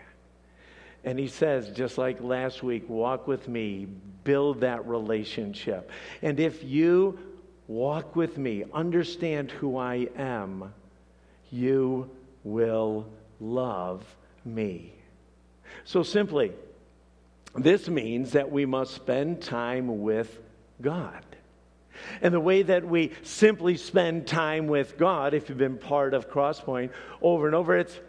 And 1.04 1.18
he 1.18 1.28
says, 1.28 1.70
just 1.70 1.98
like 1.98 2.20
last 2.20 2.62
week, 2.62 2.90
walk 2.90 3.28
with 3.28 3.48
me, 3.48 3.88
build 4.24 4.62
that 4.62 4.86
relationship. 4.86 5.92
And 6.22 6.40
if 6.40 6.64
you 6.64 7.18
walk 7.68 8.16
with 8.16 8.38
me, 8.38 8.66
understand 8.74 9.50
who 9.50 9.78
I 9.78 10.10
am, 10.18 10.74
you 11.52 12.10
will 12.44 13.08
love 13.40 14.04
me. 14.46 14.94
So 15.84 16.04
simply, 16.04 16.52
this 17.56 17.88
means 17.88 18.32
that 18.32 18.52
we 18.52 18.66
must 18.66 18.94
spend 18.94 19.42
time 19.42 20.02
with 20.02 20.40
God. 20.82 21.26
And 22.22 22.34
the 22.34 22.40
way 22.40 22.62
that 22.64 22.86
we 22.86 23.12
simply 23.24 23.76
spend 23.76 24.28
time 24.28 24.68
with 24.68 24.98
God, 24.98 25.34
if 25.34 25.50
you've 25.50 25.58
been 25.58 25.78
part 25.78 26.14
of 26.14 26.30
Crosspoint 26.30 26.92
over 27.22 27.46
and 27.46 27.56
over, 27.56 27.78
it's 27.78 28.00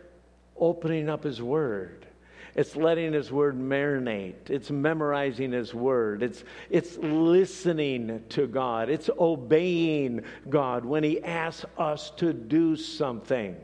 opening 0.56 1.08
up 1.08 1.24
His 1.24 1.42
Word. 1.42 2.06
It's 2.54 2.76
letting 2.76 3.12
His 3.12 3.32
Word 3.32 3.58
marinate. 3.58 4.50
It's 4.50 4.70
memorizing 4.70 5.52
His 5.52 5.74
Word. 5.74 6.22
It's, 6.22 6.44
it's 6.68 6.96
listening 6.98 8.24
to 8.30 8.46
God. 8.46 8.90
It's 8.90 9.10
obeying 9.18 10.22
God 10.48 10.84
when 10.84 11.02
He 11.02 11.22
asks 11.22 11.64
us 11.78 12.10
to 12.18 12.32
do 12.32 12.76
something. 12.76 13.56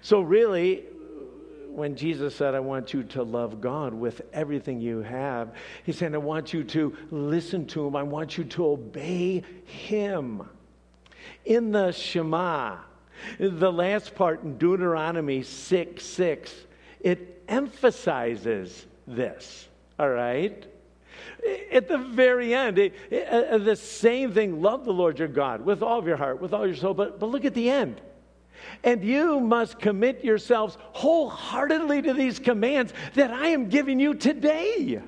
So, 0.00 0.20
really, 0.20 0.84
when 1.74 1.96
Jesus 1.96 2.36
said, 2.36 2.54
I 2.54 2.60
want 2.60 2.94
you 2.94 3.02
to 3.02 3.22
love 3.22 3.60
God 3.60 3.92
with 3.92 4.22
everything 4.32 4.80
you 4.80 5.02
have, 5.02 5.54
He 5.84 5.92
said, 5.92 6.14
I 6.14 6.18
want 6.18 6.52
you 6.52 6.62
to 6.64 6.96
listen 7.10 7.66
to 7.68 7.86
Him, 7.86 7.96
I 7.96 8.02
want 8.02 8.38
you 8.38 8.44
to 8.44 8.66
obey 8.66 9.42
Him. 9.64 10.48
In 11.44 11.72
the 11.72 11.90
Shema, 11.90 12.76
the 13.38 13.72
last 13.72 14.14
part 14.14 14.42
in 14.42 14.56
Deuteronomy 14.56 15.42
6 15.42 16.04
6, 16.04 16.54
it 17.00 17.42
emphasizes 17.48 18.86
this, 19.06 19.68
all 19.98 20.10
right? 20.10 20.64
At 21.72 21.88
the 21.88 21.98
very 21.98 22.54
end, 22.54 22.78
it, 22.78 22.94
it, 23.10 23.28
uh, 23.28 23.58
the 23.58 23.76
same 23.76 24.32
thing 24.32 24.62
love 24.62 24.84
the 24.84 24.92
Lord 24.92 25.18
your 25.18 25.28
God 25.28 25.64
with 25.64 25.82
all 25.82 25.98
of 25.98 26.06
your 26.06 26.16
heart, 26.16 26.40
with 26.40 26.54
all 26.54 26.66
your 26.66 26.76
soul, 26.76 26.94
but, 26.94 27.18
but 27.18 27.26
look 27.26 27.44
at 27.44 27.54
the 27.54 27.68
end. 27.68 28.00
And 28.84 29.02
you 29.02 29.40
must 29.40 29.78
commit 29.78 30.22
yourselves 30.22 30.76
wholeheartedly 30.92 32.02
to 32.02 32.12
these 32.12 32.38
commands 32.38 32.92
that 33.14 33.30
I 33.30 33.48
am 33.48 33.68
giving 33.68 33.98
you 33.98 34.14
today. 34.14 35.00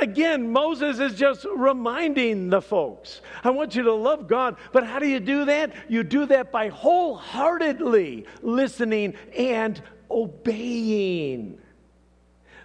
Again, 0.00 0.52
Moses 0.52 1.00
is 1.00 1.14
just 1.14 1.46
reminding 1.56 2.50
the 2.50 2.60
folks 2.60 3.20
I 3.42 3.50
want 3.50 3.74
you 3.74 3.82
to 3.84 3.92
love 3.92 4.28
God, 4.28 4.56
but 4.72 4.84
how 4.84 4.98
do 4.98 5.06
you 5.06 5.20
do 5.20 5.46
that? 5.46 5.72
You 5.88 6.02
do 6.02 6.26
that 6.26 6.52
by 6.52 6.68
wholeheartedly 6.68 8.26
listening 8.42 9.14
and 9.36 9.80
obeying. 10.10 11.58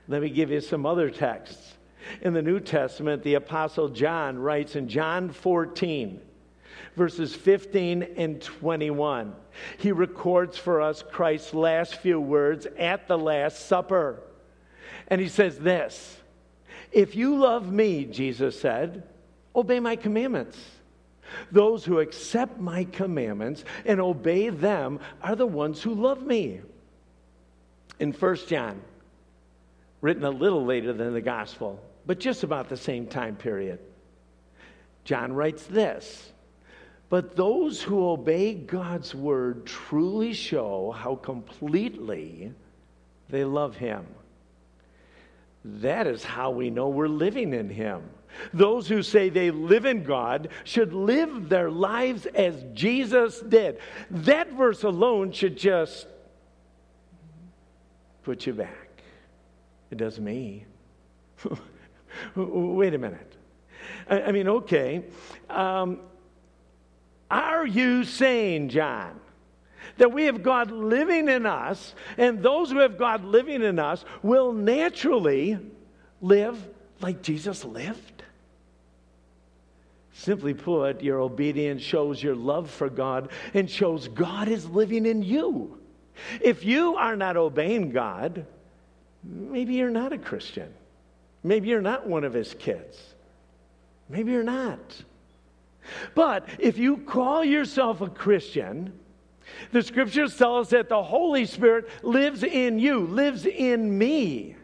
Let 0.08 0.22
me 0.22 0.30
give 0.30 0.52
you 0.52 0.60
some 0.60 0.86
other 0.86 1.10
texts. 1.10 1.74
In 2.22 2.34
the 2.34 2.42
New 2.42 2.60
Testament, 2.60 3.24
the 3.24 3.36
Apostle 3.36 3.88
John 3.90 4.38
writes 4.38 4.76
in 4.76 4.90
John 4.90 5.30
14, 5.30 6.20
verses 6.96 7.36
15 7.36 8.04
and 8.18 8.42
21. 8.42 9.36
He 9.78 9.92
records 9.92 10.58
for 10.58 10.82
us 10.82 11.04
Christ's 11.12 11.54
last 11.54 11.96
few 11.96 12.20
words 12.20 12.68
at 12.78 13.08
the 13.08 13.18
Last 13.18 13.66
Supper. 13.66 14.22
And 15.08 15.20
he 15.20 15.30
says 15.30 15.58
this 15.60 16.18
If 16.92 17.16
you 17.16 17.36
love 17.38 17.72
me, 17.72 18.06
Jesus 18.06 18.60
said, 18.60 19.04
obey 19.56 19.80
my 19.80 19.96
commandments. 19.96 20.58
Those 21.52 21.86
who 21.86 22.00
accept 22.00 22.60
my 22.60 22.84
commandments 22.86 23.64
and 23.86 24.00
obey 24.00 24.50
them 24.50 25.00
are 25.22 25.36
the 25.36 25.48
ones 25.48 25.82
who 25.82 25.94
love 25.94 26.22
me. 26.22 26.62
In 28.00 28.12
1 28.12 28.36
John, 28.48 28.82
written 30.02 30.26
a 30.26 30.30
little 30.30 30.66
later 30.66 30.94
than 30.94 31.14
the 31.14 31.22
gospel, 31.22 31.80
but 32.06 32.20
just 32.20 32.44
about 32.44 32.70
the 32.70 32.78
same 32.78 33.08
time 33.08 33.36
period, 33.36 33.80
John 35.06 35.34
writes 35.34 35.64
this 35.66 36.33
but 37.14 37.36
those 37.36 37.80
who 37.80 38.10
obey 38.10 38.56
God's 38.56 39.14
word 39.14 39.68
truly 39.68 40.34
show 40.34 40.90
how 40.98 41.14
completely 41.14 42.52
they 43.30 43.44
love 43.44 43.76
Him. 43.76 44.08
That 45.64 46.08
is 46.08 46.24
how 46.24 46.50
we 46.50 46.72
know 46.72 46.90
we're 46.90 47.08
living 47.08 47.54
in 47.54 47.70
Him. 47.70 48.02
Those 48.52 48.88
who 48.88 49.04
say 49.04 49.30
they 49.30 49.52
live 49.52 49.86
in 49.86 50.02
God 50.02 50.50
should 50.64 50.92
live 50.92 51.50
their 51.50 51.70
lives 51.70 52.26
as 52.26 52.56
Jesus 52.74 53.42
did. 53.42 53.78
That 54.10 54.52
verse 54.54 54.82
alone 54.82 55.34
should 55.34 55.56
just 55.56 56.08
put 58.24 58.48
you 58.48 58.54
back. 58.54 59.04
It 59.92 60.00
does 60.00 60.20
me. 60.20 60.66
Wait 62.36 62.96
a 62.96 62.98
minute. 62.98 63.36
I, 64.10 64.32
mean, 64.32 64.48
okay. 64.48 65.04
Um, 65.48 66.00
are 67.42 67.66
you 67.66 68.04
saying, 68.04 68.70
John, 68.70 69.20
that 69.98 70.12
we 70.12 70.26
have 70.26 70.44
God 70.44 70.72
living 70.72 71.30
in 71.30 71.46
us, 71.46 71.94
and 72.18 72.42
those 72.42 72.72
who 72.72 72.80
have 72.80 72.98
God 72.98 73.24
living 73.24 73.64
in 73.64 73.80
us 73.80 74.04
will 74.22 74.54
naturally 74.54 75.60
live 76.22 76.58
like 77.02 77.22
Jesus 77.22 77.64
lived? 77.64 78.24
Simply 80.14 80.54
put, 80.54 81.02
your 81.02 81.20
obedience 81.20 81.82
shows 81.82 82.22
your 82.22 82.36
love 82.36 82.70
for 82.70 82.90
God 82.90 83.30
and 83.54 83.70
shows 83.70 84.08
God 84.08 84.48
is 84.48 84.70
living 84.70 85.06
in 85.06 85.24
you. 85.24 85.80
If 86.40 86.64
you 86.64 86.96
are 86.96 87.16
not 87.16 87.36
obeying 87.36 87.92
God, 87.92 88.46
maybe 89.24 89.74
you're 89.74 89.90
not 89.90 90.14
a 90.14 90.18
Christian. 90.18 90.72
Maybe 91.44 91.70
you're 91.70 91.82
not 91.82 92.08
one 92.08 92.24
of 92.24 92.34
his 92.34 92.54
kids. 92.54 93.02
Maybe 94.08 94.32
you're 94.32 94.44
not. 94.44 94.80
But 96.16 96.48
if 96.60 96.78
you 96.78 96.98
call 96.98 97.44
yourself 97.44 98.02
a 98.02 98.10
Christian, 98.10 98.94
the 99.72 99.82
scriptures 99.82 100.38
tell 100.38 100.58
us 100.58 100.70
that 100.70 100.90
the 100.90 101.04
Holy 101.04 101.46
Spirit 101.46 101.90
lives 102.04 102.44
in 102.44 102.80
you, 102.80 103.02
lives 103.02 103.46
in 103.46 103.98
me. 103.98 104.56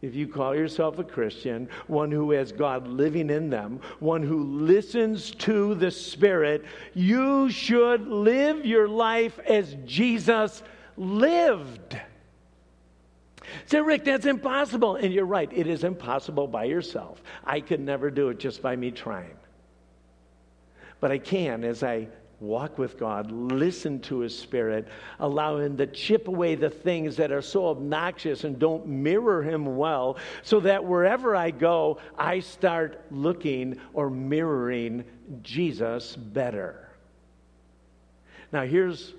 If 0.00 0.16
you 0.16 0.26
call 0.26 0.56
yourself 0.56 0.98
a 0.98 1.04
Christian, 1.04 1.68
one 1.86 2.10
who 2.10 2.32
has 2.32 2.50
God 2.50 2.88
living 2.88 3.30
in 3.30 3.50
them, 3.50 3.80
one 4.00 4.22
who 4.24 4.42
listens 4.42 5.30
to 5.36 5.76
the 5.76 5.92
Spirit, 5.92 6.64
you 6.92 7.50
should 7.50 8.08
live 8.08 8.66
your 8.66 8.88
life 8.88 9.38
as 9.46 9.76
Jesus 9.84 10.64
lived. 10.96 12.00
Say, 13.66 13.80
Rick, 13.80 14.04
that's 14.04 14.26
impossible. 14.26 14.96
And 14.96 15.12
you're 15.12 15.24
right, 15.24 15.50
it 15.52 15.66
is 15.66 15.84
impossible 15.84 16.46
by 16.46 16.64
yourself. 16.64 17.22
I 17.44 17.60
could 17.60 17.80
never 17.80 18.10
do 18.10 18.28
it 18.28 18.38
just 18.38 18.62
by 18.62 18.76
me 18.76 18.90
trying. 18.90 19.36
But 21.00 21.10
I 21.10 21.18
can 21.18 21.64
as 21.64 21.82
I 21.82 22.08
walk 22.42 22.76
with 22.76 22.98
God, 22.98 23.30
listen 23.30 24.00
to 24.00 24.18
His 24.18 24.36
Spirit, 24.36 24.88
allow 25.20 25.58
Him 25.58 25.76
to 25.76 25.86
chip 25.86 26.28
away 26.28 26.56
the 26.56 26.70
things 26.70 27.16
that 27.16 27.30
are 27.30 27.42
so 27.42 27.68
obnoxious 27.68 28.44
and 28.44 28.58
don't 28.58 28.86
mirror 28.86 29.42
Him 29.42 29.76
well, 29.76 30.16
so 30.42 30.60
that 30.60 30.84
wherever 30.84 31.36
I 31.36 31.52
go, 31.52 31.98
I 32.18 32.40
start 32.40 33.00
looking 33.10 33.78
or 33.94 34.10
mirroring 34.10 35.04
Jesus 35.42 36.16
better. 36.16 36.88
Now, 38.52 38.64
here's 38.64 39.14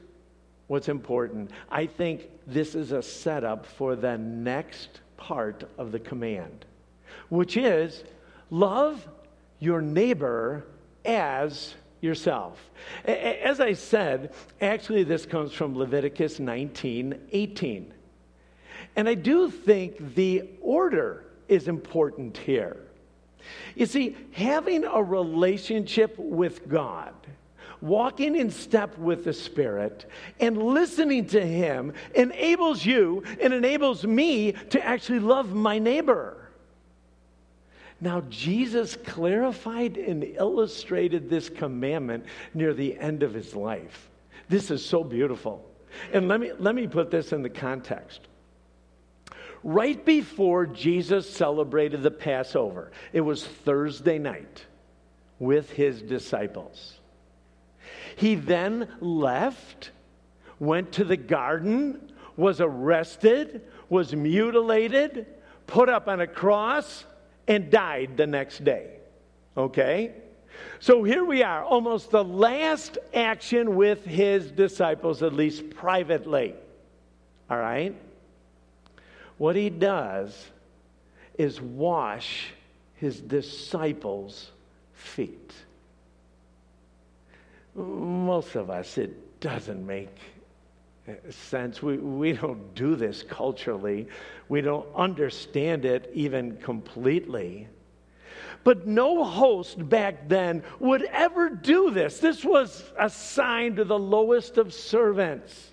what's 0.67 0.89
important. 0.89 1.51
I 1.69 1.85
think 1.85 2.29
this 2.47 2.75
is 2.75 2.91
a 2.91 3.01
setup 3.01 3.65
for 3.65 3.95
the 3.95 4.17
next 4.17 5.01
part 5.17 5.69
of 5.77 5.91
the 5.91 5.99
command, 5.99 6.65
which 7.29 7.57
is 7.57 8.03
love 8.49 9.07
your 9.59 9.81
neighbor 9.81 10.65
as 11.05 11.75
yourself. 12.01 12.59
As 13.05 13.59
I 13.59 13.73
said, 13.73 14.33
actually, 14.61 15.03
this 15.03 15.25
comes 15.25 15.53
from 15.53 15.77
Leviticus 15.77 16.39
19 16.39 17.27
18. 17.31 17.93
And 18.95 19.09
I 19.09 19.13
do 19.13 19.49
think 19.49 20.13
the 20.13 20.49
order 20.61 21.23
is 21.47 21.67
important 21.67 22.37
here. 22.37 22.77
You 23.75 23.85
see, 23.85 24.15
having 24.31 24.83
a 24.83 25.01
relationship 25.01 26.15
with 26.17 26.67
God 26.67 27.13
walking 27.83 28.37
in 28.37 28.49
step 28.49 28.97
with 28.97 29.25
the 29.25 29.33
Spirit 29.33 30.05
and 30.39 30.57
listening 30.57 31.25
to 31.27 31.45
Him 31.45 31.93
enables 32.15 32.85
you 32.85 33.23
and 33.41 33.53
enables 33.53 34.05
me 34.05 34.53
to 34.69 34.83
actually 34.83 35.19
love 35.19 35.53
my 35.53 35.77
neighbor. 35.77 36.37
Now, 37.99 38.21
Jesus 38.29 38.95
clarified 38.95 39.97
and 39.97 40.23
illustrated 40.23 41.29
this 41.29 41.49
commandment 41.49 42.25
near 42.53 42.73
the 42.73 42.97
end 42.97 43.21
of 43.21 43.33
his 43.33 43.55
life. 43.55 44.09
This 44.49 44.71
is 44.71 44.83
so 44.83 45.03
beautiful. 45.03 45.65
And 46.11 46.27
let 46.27 46.39
me, 46.39 46.51
let 46.59 46.75
me 46.75 46.87
put 46.87 47.11
this 47.11 47.31
in 47.31 47.43
the 47.43 47.49
context. 47.49 48.21
Right 49.63 50.03
before 50.03 50.65
Jesus 50.65 51.29
celebrated 51.29 52.01
the 52.03 52.11
Passover, 52.11 52.91
it 53.13 53.21
was 53.21 53.45
Thursday 53.45 54.19
night 54.19 54.65
with 55.39 55.69
his 55.69 56.01
disciples. 56.01 56.99
He 58.15 58.35
then 58.35 58.87
left, 58.99 59.91
went 60.59 60.91
to 60.93 61.03
the 61.03 61.17
garden, 61.17 62.11
was 62.37 62.61
arrested, 62.61 63.61
was 63.89 64.15
mutilated, 64.15 65.27
put 65.67 65.89
up 65.89 66.07
on 66.07 66.21
a 66.21 66.27
cross, 66.27 67.05
and 67.47 67.69
died 67.69 68.17
the 68.17 68.27
next 68.27 68.63
day. 68.63 68.97
Okay? 69.55 70.13
So 70.79 71.03
here 71.03 71.23
we 71.23 71.43
are, 71.43 71.63
almost 71.63 72.11
the 72.11 72.23
last 72.23 72.97
action 73.13 73.75
with 73.75 74.05
his 74.05 74.51
disciples, 74.51 75.23
at 75.23 75.33
least 75.33 75.69
privately. 75.71 76.55
All 77.49 77.57
right? 77.57 77.95
What 79.37 79.55
he 79.55 79.69
does 79.69 80.49
is 81.37 81.59
wash 81.59 82.53
his 82.95 83.19
disciples' 83.19 84.51
feet. 84.93 85.53
Most 87.75 88.55
of 88.55 88.69
us, 88.69 88.97
it 88.97 89.39
doesn't 89.39 89.85
make 89.85 90.15
uh, 91.07 91.13
sense. 91.29 91.81
We, 91.81 91.97
we 91.97 92.33
don't 92.33 92.73
do 92.75 92.95
this 92.95 93.23
culturally, 93.23 94.07
we 94.49 94.61
don't 94.61 94.87
understand 94.95 95.85
it 95.85 96.09
even 96.13 96.57
completely. 96.57 97.67
But 98.63 98.87
no 98.87 99.23
host 99.23 99.89
back 99.89 100.29
then 100.29 100.63
would 100.79 101.03
ever 101.03 101.49
do 101.49 101.91
this. 101.91 102.19
This 102.19 102.45
was 102.45 102.91
a 102.97 103.09
sign 103.09 103.75
to 103.75 103.83
the 103.83 103.99
lowest 103.99 104.57
of 104.57 104.73
servants. 104.73 105.71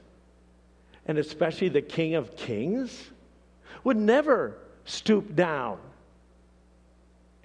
And 1.07 1.17
especially 1.17 1.69
the 1.69 1.83
King 1.83 2.17
of 2.17 2.35
Kings 2.37 3.11
would 3.85 3.97
never 3.97 4.59
stoop 4.85 5.37
down 5.37 5.79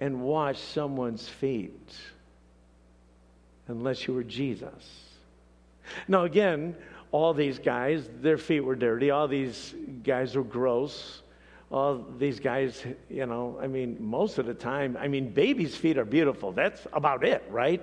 and 0.00 0.20
wash 0.20 0.58
someone's 0.58 1.28
feet 1.28 1.94
unless 3.68 4.06
you 4.06 4.14
were 4.14 4.24
Jesus. 4.24 5.04
Now, 6.08 6.24
again, 6.24 6.76
all 7.12 7.34
these 7.34 7.58
guys, 7.58 8.08
their 8.20 8.38
feet 8.38 8.60
were 8.60 8.76
dirty. 8.76 9.10
All 9.10 9.28
these 9.28 9.74
guys 10.02 10.34
were 10.36 10.44
gross. 10.44 11.22
All 11.70 12.04
these 12.18 12.40
guys, 12.40 12.84
you 13.10 13.26
know, 13.26 13.58
I 13.60 13.66
mean, 13.66 13.96
most 14.00 14.38
of 14.38 14.46
the 14.46 14.54
time, 14.54 14.96
I 15.00 15.08
mean, 15.08 15.30
babies' 15.30 15.76
feet 15.76 15.98
are 15.98 16.04
beautiful. 16.04 16.52
That's 16.52 16.86
about 16.92 17.24
it, 17.24 17.44
right? 17.50 17.82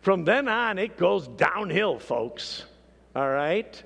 From 0.00 0.24
then 0.24 0.48
on, 0.48 0.78
it 0.78 0.96
goes 0.96 1.28
downhill, 1.28 1.98
folks. 1.98 2.64
All 3.14 3.28
right? 3.28 3.82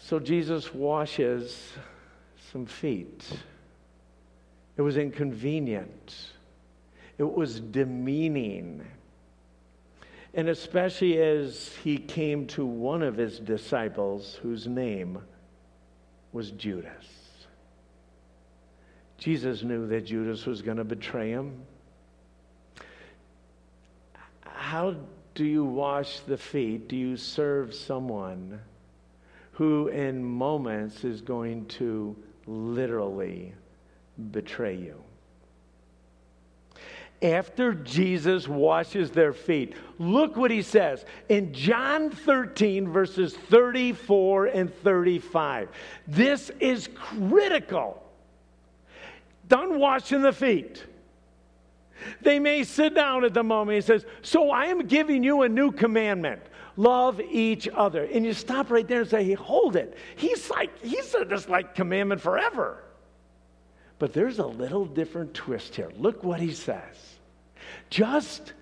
So 0.00 0.18
Jesus 0.18 0.72
washes 0.72 1.72
some 2.52 2.64
feet. 2.64 3.24
It 4.76 4.82
was 4.82 4.96
inconvenient, 4.96 6.16
it 7.18 7.32
was 7.32 7.60
demeaning. 7.60 8.86
And 10.34 10.48
especially 10.48 11.20
as 11.20 11.74
he 11.82 11.98
came 11.98 12.46
to 12.48 12.64
one 12.64 13.02
of 13.02 13.16
his 13.16 13.40
disciples 13.40 14.38
whose 14.40 14.66
name 14.66 15.18
was 16.32 16.52
Judas. 16.52 17.06
Jesus 19.16 19.64
knew 19.64 19.88
that 19.88 20.06
Judas 20.06 20.46
was 20.46 20.62
going 20.62 20.76
to 20.76 20.84
betray 20.84 21.30
him. 21.30 21.60
How 24.44 24.94
do 25.34 25.44
you 25.44 25.64
wash 25.64 26.20
the 26.20 26.36
feet? 26.36 26.88
Do 26.88 26.96
you 26.96 27.16
serve 27.16 27.74
someone 27.74 28.60
who, 29.52 29.88
in 29.88 30.22
moments, 30.22 31.02
is 31.02 31.20
going 31.20 31.66
to 31.66 32.14
literally 32.46 33.54
betray 34.30 34.76
you? 34.76 35.02
After 37.22 37.74
Jesus 37.74 38.46
washes 38.46 39.10
their 39.10 39.32
feet. 39.32 39.74
Look 39.98 40.36
what 40.36 40.50
he 40.50 40.62
says 40.62 41.04
in 41.28 41.52
John 41.52 42.10
13, 42.10 42.88
verses 42.88 43.34
34 43.34 44.46
and 44.46 44.74
35. 44.74 45.68
This 46.06 46.50
is 46.60 46.88
critical. 46.94 48.02
Done 49.48 49.78
washing 49.78 50.22
the 50.22 50.32
feet. 50.32 50.84
They 52.20 52.38
may 52.38 52.62
sit 52.62 52.94
down 52.94 53.24
at 53.24 53.34
the 53.34 53.42
moment. 53.42 53.76
He 53.76 53.80
says, 53.82 54.06
So 54.22 54.50
I 54.50 54.66
am 54.66 54.86
giving 54.86 55.24
you 55.24 55.42
a 55.42 55.48
new 55.48 55.72
commandment 55.72 56.42
love 56.78 57.20
each 57.20 57.68
other. 57.74 58.04
And 58.04 58.24
you 58.24 58.32
stop 58.32 58.70
right 58.70 58.86
there 58.86 59.00
and 59.00 59.10
say, 59.10 59.34
Hold 59.34 59.76
it. 59.76 59.98
He's 60.16 60.48
like, 60.48 60.80
he's 60.82 61.14
just 61.28 61.50
like 61.50 61.74
commandment 61.74 62.20
forever. 62.20 62.84
But 63.98 64.12
there's 64.12 64.38
a 64.38 64.46
little 64.46 64.84
different 64.84 65.34
twist 65.34 65.74
here. 65.74 65.90
Look 65.96 66.22
what 66.22 66.40
he 66.40 66.52
says. 66.52 67.18
Just 67.90 68.52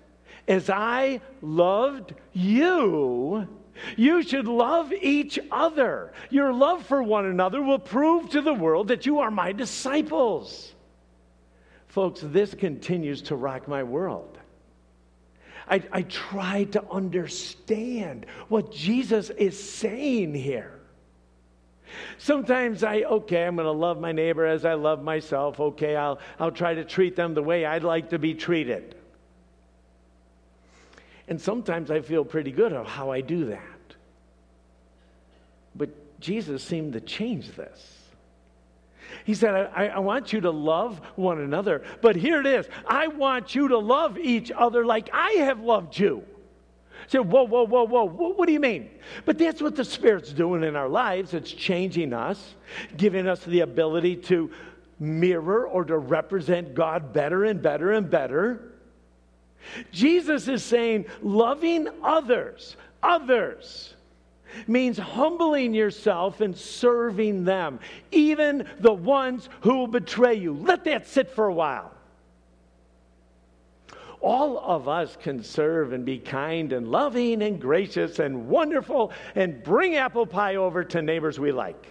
as 0.47 0.69
I 0.69 1.21
loved 1.41 2.13
you, 2.33 3.47
you 3.95 4.23
should 4.23 4.47
love 4.47 4.91
each 4.93 5.37
other. 5.51 6.11
Your 6.29 6.51
love 6.53 6.85
for 6.85 7.03
one 7.03 7.25
another 7.25 7.61
will 7.61 7.79
prove 7.79 8.29
to 8.31 8.41
the 8.41 8.53
world 8.53 8.87
that 8.87 9.05
you 9.05 9.19
are 9.19 9.29
my 9.29 9.51
disciples. 9.51 10.73
Folks, 11.87 12.21
this 12.23 12.53
continues 12.53 13.21
to 13.23 13.35
rock 13.35 13.67
my 13.67 13.83
world. 13.83 14.37
I, 15.69 15.83
I 15.91 16.01
try 16.03 16.63
to 16.65 16.83
understand 16.89 18.25
what 18.47 18.71
Jesus 18.71 19.29
is 19.31 19.61
saying 19.61 20.33
here. 20.33 20.76
Sometimes 22.17 22.83
I, 22.83 23.01
okay, 23.01 23.45
I'm 23.45 23.55
going 23.55 23.65
to 23.65 23.71
love 23.71 23.99
my 23.99 24.11
neighbor 24.11 24.45
as 24.45 24.65
I 24.65 24.73
love 24.73 25.03
myself. 25.03 25.59
Okay, 25.59 25.95
I'll, 25.95 26.19
I'll 26.39 26.51
try 26.51 26.73
to 26.73 26.83
treat 26.83 27.15
them 27.15 27.33
the 27.33 27.43
way 27.43 27.65
I'd 27.65 27.83
like 27.83 28.09
to 28.09 28.19
be 28.19 28.33
treated. 28.33 28.95
And 31.27 31.41
sometimes 31.41 31.91
I 31.91 32.01
feel 32.01 32.23
pretty 32.23 32.51
good 32.51 32.73
of 32.73 32.87
how 32.87 33.11
I 33.11 33.21
do 33.21 33.45
that. 33.45 33.61
But 35.75 36.19
Jesus 36.19 36.63
seemed 36.63 36.93
to 36.93 37.01
change 37.01 37.51
this. 37.51 37.93
He 39.25 39.33
said, 39.33 39.53
I, 39.53 39.87
I, 39.87 39.99
want 39.99 40.33
you 40.33 40.41
to 40.41 40.51
love 40.51 40.99
one 41.15 41.39
another, 41.39 41.83
but 42.01 42.15
here 42.15 42.39
it 42.39 42.47
is. 42.47 42.67
I 42.85 43.07
want 43.07 43.55
you 43.55 43.69
to 43.69 43.77
love 43.77 44.17
each 44.17 44.51
other 44.51 44.85
like 44.85 45.09
I 45.13 45.31
have 45.31 45.61
loved 45.61 45.97
you. 45.97 46.23
Say, 47.07 47.19
whoa, 47.19 47.43
whoa, 47.43 47.65
whoa, 47.65 47.85
whoa, 47.85 48.05
what 48.05 48.45
do 48.47 48.53
you 48.53 48.59
mean? 48.59 48.89
But 49.23 49.37
that's 49.37 49.61
what 49.61 49.75
the 49.75 49.85
Spirit's 49.85 50.33
doing 50.33 50.63
in 50.63 50.75
our 50.75 50.89
lives. 50.89 51.33
It's 51.33 51.51
changing 51.51 52.11
us, 52.13 52.55
giving 52.97 53.27
us 53.27 53.43
the 53.45 53.61
ability 53.61 54.17
to 54.17 54.51
mirror 54.99 55.65
or 55.67 55.85
to 55.85 55.97
represent 55.97 56.73
God 56.73 57.13
better 57.13 57.45
and 57.45 57.61
better 57.61 57.93
and 57.93 58.09
better. 58.09 58.73
Jesus 59.91 60.47
is 60.47 60.63
saying, 60.63 61.05
loving 61.21 61.87
others, 62.03 62.75
others, 63.01 63.93
means 64.65 64.97
humbling 64.97 65.73
yourself 65.73 66.41
and 66.41 66.57
serving 66.57 67.45
them, 67.45 67.79
even 68.11 68.67
the 68.79 68.93
ones 68.93 69.49
who 69.61 69.77
will 69.77 69.87
betray 69.87 70.35
you. 70.35 70.53
Let 70.53 70.83
that 70.85 71.07
sit 71.07 71.31
for 71.31 71.47
a 71.47 71.53
while. 71.53 71.91
All 74.21 74.59
of 74.59 74.87
us 74.87 75.15
can 75.21 75.43
serve 75.43 75.93
and 75.93 76.03
be 76.03 76.17
kind 76.17 76.73
and 76.73 76.89
loving 76.89 77.41
and 77.43 77.61
gracious 77.61 78.19
and 78.19 78.47
wonderful 78.47 79.11
and 79.35 79.63
bring 79.63 79.95
apple 79.95 80.25
pie 80.25 80.55
over 80.55 80.83
to 80.83 81.01
neighbors 81.01 81.39
we 81.39 81.51
like. 81.51 81.87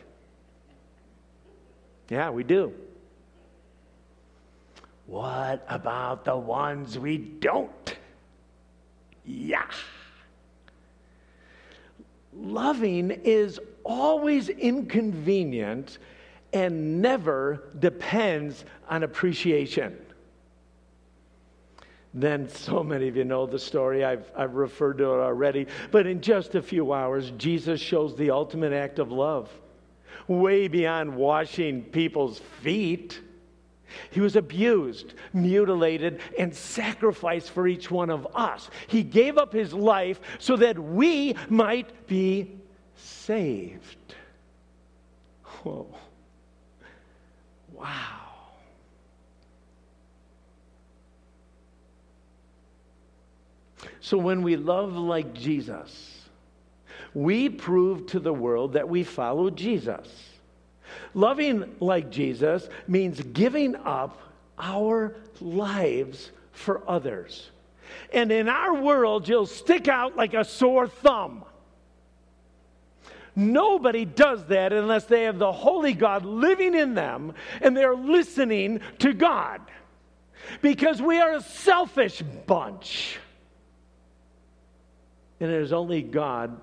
Yeah, 2.08 2.30
we 2.30 2.44
do. 2.44 2.72
What 5.06 5.64
about 5.68 6.24
the 6.24 6.36
ones 6.36 6.98
we 6.98 7.16
don't? 7.18 7.96
Yeah. 9.24 9.70
Loving 12.32 13.10
is 13.24 13.60
always 13.84 14.48
inconvenient 14.48 15.98
and 16.52 17.00
never 17.00 17.70
depends 17.78 18.64
on 18.88 19.04
appreciation. 19.04 19.96
Then, 22.18 22.48
so 22.48 22.82
many 22.82 23.08
of 23.08 23.16
you 23.16 23.24
know 23.24 23.44
the 23.44 23.58
story. 23.58 24.02
I've, 24.02 24.32
I've 24.34 24.54
referred 24.54 24.96
to 24.98 25.04
it 25.04 25.20
already. 25.20 25.66
But 25.90 26.06
in 26.06 26.22
just 26.22 26.54
a 26.54 26.62
few 26.62 26.94
hours, 26.94 27.30
Jesus 27.36 27.78
shows 27.78 28.16
the 28.16 28.30
ultimate 28.30 28.72
act 28.72 28.98
of 28.98 29.12
love, 29.12 29.50
way 30.26 30.66
beyond 30.66 31.14
washing 31.14 31.82
people's 31.82 32.38
feet. 32.62 33.20
He 34.10 34.22
was 34.22 34.34
abused, 34.34 35.12
mutilated, 35.34 36.20
and 36.38 36.54
sacrificed 36.54 37.50
for 37.50 37.68
each 37.68 37.90
one 37.90 38.08
of 38.08 38.26
us. 38.34 38.70
He 38.86 39.02
gave 39.02 39.36
up 39.36 39.52
his 39.52 39.74
life 39.74 40.18
so 40.38 40.56
that 40.56 40.78
we 40.78 41.36
might 41.50 42.06
be 42.06 42.50
saved. 42.96 44.14
Whoa. 45.44 45.86
Wow. 47.74 48.05
So 54.06 54.16
when 54.18 54.42
we 54.42 54.54
love 54.54 54.96
like 54.96 55.34
Jesus, 55.34 56.20
we 57.12 57.48
prove 57.48 58.06
to 58.06 58.20
the 58.20 58.32
world 58.32 58.74
that 58.74 58.88
we 58.88 59.02
follow 59.02 59.50
Jesus. 59.50 60.06
Loving 61.12 61.74
like 61.80 62.08
Jesus 62.08 62.68
means 62.86 63.20
giving 63.20 63.74
up 63.74 64.16
our 64.60 65.16
lives 65.40 66.30
for 66.52 66.88
others. 66.88 67.50
And 68.12 68.30
in 68.30 68.48
our 68.48 68.80
world, 68.80 69.28
you'll 69.28 69.44
stick 69.44 69.88
out 69.88 70.14
like 70.16 70.34
a 70.34 70.44
sore 70.44 70.86
thumb. 70.86 71.44
Nobody 73.34 74.04
does 74.04 74.44
that 74.44 74.72
unless 74.72 75.06
they 75.06 75.24
have 75.24 75.40
the 75.40 75.50
Holy 75.50 75.94
God 75.94 76.24
living 76.24 76.76
in 76.76 76.94
them 76.94 77.34
and 77.60 77.76
they're 77.76 77.96
listening 77.96 78.82
to 79.00 79.12
God. 79.12 79.62
Because 80.62 81.02
we 81.02 81.18
are 81.18 81.32
a 81.32 81.42
selfish 81.42 82.22
bunch. 82.22 83.18
And 85.40 85.50
it 85.50 85.60
is 85.60 85.72
only 85.72 86.02
God 86.02 86.58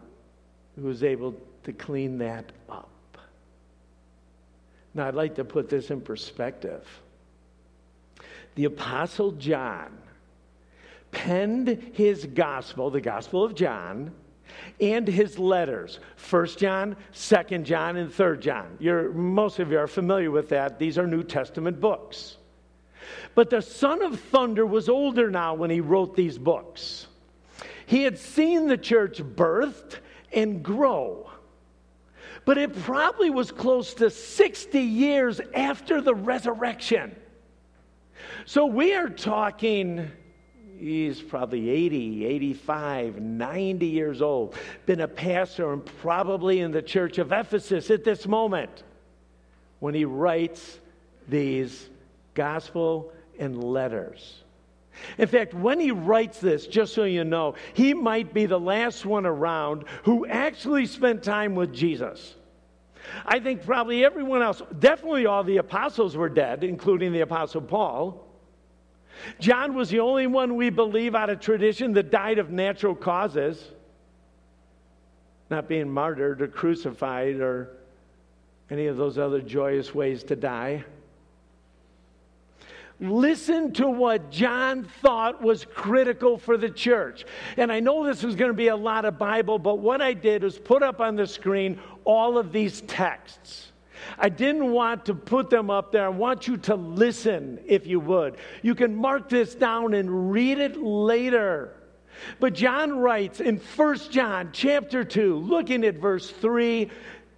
who 0.80 0.90
is 0.90 1.04
able 1.04 1.36
to 1.64 1.74
clean 1.74 2.18
that 2.20 2.52
up. 2.70 2.90
Now, 4.94 5.08
I'd 5.08 5.16
like 5.16 5.36
to 5.36 5.46
put 5.46 5.70
this 5.70 5.90
in 5.90 6.02
perspective. 6.02 6.88
The 8.56 8.66
Apostle 8.66 9.32
John 9.34 9.98
penned 11.12 11.68
his 11.94 12.26
gospel, 12.26 12.90
the 12.90 13.02
Gospel 13.02 13.44
of 13.44 13.56
John, 13.56 14.12
and 14.80 15.08
his 15.08 15.40
letters 15.40 16.00
First 16.16 16.60
John, 16.60 16.96
Second 17.12 17.66
John, 17.66 17.98
and 17.98 18.12
Third 18.12 18.42
John. 18.42 18.78
You're, 18.80 19.12
most 19.12 19.60
of 19.60 19.72
you 19.72 19.80
are 19.80 19.88
familiar 19.88 20.32
with 20.32 20.50
that. 20.50 20.80
These 20.80 20.98
are 20.98 21.08
New 21.08 21.24
Testament 21.24 21.80
books. 21.80 22.38
But 23.36 23.50
the 23.50 23.62
Son 23.62 24.04
of 24.04 24.20
Thunder 24.20 24.66
was 24.66 24.90
older 24.90 25.32
now 25.32 25.56
when 25.56 25.70
he 25.70 25.82
wrote 25.82 26.16
these 26.16 26.38
books. 26.38 27.08
He 27.86 28.04
had 28.04 28.18
seen 28.18 28.68
the 28.68 28.78
church 28.78 29.22
birthed 29.22 29.98
and 30.32 30.64
grow. 30.64 31.30
But 32.46 32.58
it 32.58 32.76
probably 32.84 33.30
was 33.30 33.52
close 33.52 33.94
to 33.96 34.10
60 34.10 34.80
years 34.80 35.40
after 35.54 36.02
the 36.02 36.14
resurrection. 36.14 37.16
So 38.46 38.66
we 38.66 38.94
are 38.94 39.08
talking, 39.08 40.12
he's 40.78 41.22
probably 41.22 41.70
80, 41.70 42.26
85, 42.26 43.22
90 43.22 43.86
years 43.86 44.22
old, 44.22 44.56
been 44.86 45.02
a 45.02 45.08
pastor 45.08 45.72
and 45.72 45.86
probably 45.86 46.60
in 46.60 46.72
the 46.72 46.82
church 46.82 47.18
of 47.18 47.32
Ephesus 47.32 47.90
at 47.90 48.04
this 48.04 48.28
moment 48.28 48.84
when 49.80 49.94
he 49.94 50.06
writes 50.06 50.80
these 51.30 51.90
gospel 52.34 53.14
and 53.40 53.64
letters. 53.64 54.43
In 55.18 55.28
fact, 55.28 55.54
when 55.54 55.80
he 55.80 55.92
writes 55.92 56.40
this, 56.40 56.68
just 56.68 56.94
so 56.94 57.04
you 57.04 57.24
know, 57.24 57.56
he 57.74 57.94
might 57.94 58.34
be 58.34 58.46
the 58.46 58.60
last 58.60 59.06
one 59.06 59.26
around 59.26 59.86
who 60.04 60.26
actually 60.28 60.86
spent 60.86 61.24
time 61.24 61.56
with 61.56 61.74
Jesus. 61.74 62.36
I 63.26 63.40
think 63.40 63.66
probably 63.66 64.06
everyone 64.06 64.42
else, 64.42 64.62
definitely 64.80 65.26
all 65.26 65.44
the 65.44 65.58
apostles 65.58 66.16
were 66.16 66.30
dead, 66.30 66.64
including 66.64 67.12
the 67.12 67.22
apostle 67.22 67.62
Paul. 67.62 68.26
John 69.40 69.76
was 69.76 69.90
the 69.90 70.00
only 70.00 70.28
one 70.28 70.56
we 70.56 70.70
believe 70.70 71.16
out 71.16 71.30
of 71.30 71.40
tradition 71.40 71.94
that 71.94 72.12
died 72.12 72.40
of 72.40 72.50
natural 72.50 72.96
causes, 72.96 73.72
not 75.50 75.68
being 75.68 75.90
martyred 75.90 76.42
or 76.42 76.48
crucified 76.48 77.36
or 77.36 77.70
any 78.70 78.88
of 78.88 78.98
those 78.98 79.18
other 79.18 79.42
joyous 79.42 79.94
ways 79.94 80.24
to 80.24 80.36
die. 80.36 80.84
Listen 83.00 83.74
to 83.74 83.88
what 83.90 84.32
John 84.32 84.84
thought 84.84 85.42
was 85.42 85.66
critical 85.66 86.38
for 86.38 86.58
the 86.58 86.70
church. 86.70 87.26
And 87.58 87.72
I 87.72 87.80
know 87.80 88.06
this 88.06 88.24
is 88.24 88.36
going 88.36 88.52
to 88.52 88.58
be 88.58 88.68
a 88.68 88.76
lot 88.76 89.06
of 89.06 89.18
Bible, 89.18 89.60
but 89.60 89.80
what 89.80 90.02
I 90.02 90.14
did 90.14 90.44
was 90.44 90.60
put 90.60 90.84
up 90.84 91.02
on 91.02 91.16
the 91.16 91.28
screen 91.28 91.80
all 92.06 92.38
of 92.38 92.52
these 92.52 92.82
texts. 92.82 93.72
I 94.18 94.30
didn't 94.30 94.72
want 94.72 95.06
to 95.06 95.16
put 95.16 95.50
them 95.50 95.70
up 95.70 95.92
there. 95.92 96.06
I 96.06 96.10
want 96.10 96.48
you 96.48 96.58
to 96.58 96.76
listen, 96.76 97.60
if 97.66 97.88
you 97.88 98.00
would. 98.00 98.38
You 98.62 98.76
can 98.76 98.96
mark 98.96 99.30
this 99.30 99.56
down 99.56 99.94
and 99.94 100.32
read 100.32 100.60
it 100.60 100.78
later. 100.78 101.76
But 102.40 102.54
John 102.54 103.00
writes 103.00 103.40
in 103.40 103.58
1 103.58 103.98
John 104.12 104.50
chapter 104.54 105.04
2, 105.04 105.38
looking 105.38 105.84
at 105.84 105.96
verse 105.96 106.30
3, 106.30 106.90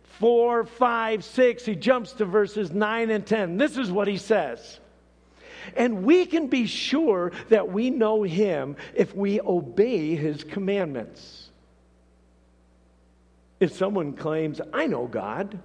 4, 0.03 0.65
5, 0.65 1.23
6, 1.23 1.65
he 1.65 1.75
jumps 1.75 2.13
to 2.13 2.25
verses 2.25 2.71
9 2.71 3.09
and 3.09 3.25
10. 3.25 3.57
This 3.57 3.77
is 3.77 3.91
what 3.91 4.07
he 4.07 4.17
says. 4.17 4.79
And 5.75 6.03
we 6.03 6.25
can 6.25 6.47
be 6.47 6.65
sure 6.65 7.31
that 7.49 7.71
we 7.71 7.89
know 7.89 8.23
him 8.23 8.75
if 8.93 9.15
we 9.15 9.39
obey 9.41 10.15
his 10.15 10.43
commandments. 10.43 11.49
If 13.59 13.73
someone 13.73 14.13
claims, 14.13 14.61
I 14.73 14.87
know 14.87 15.07
God, 15.07 15.57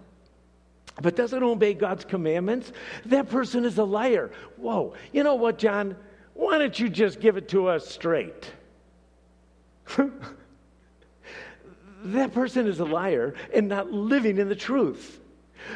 but 1.01 1.17
doesn't 1.17 1.43
obey 1.43 1.75
God's 1.75 2.05
commandments, 2.05 2.73
that 3.07 3.29
person 3.29 3.65
is 3.65 3.79
a 3.79 3.85
liar. 3.85 4.31
Whoa, 4.57 4.95
you 5.13 5.23
know 5.23 5.35
what, 5.35 5.59
John? 5.59 5.97
Why 6.35 6.59
don't 6.59 6.79
you 6.79 6.89
just 6.89 7.21
give 7.21 7.37
it 7.37 7.49
to 7.49 7.69
us 7.69 7.87
straight? 7.87 8.53
that 12.05 12.33
person 12.33 12.67
is 12.67 12.81
a 12.81 12.85
liar 12.85 13.35
and 13.53 13.69
not 13.69 13.91
living 13.91 14.39
in 14.39 14.49
the 14.49 14.57
truth. 14.57 15.21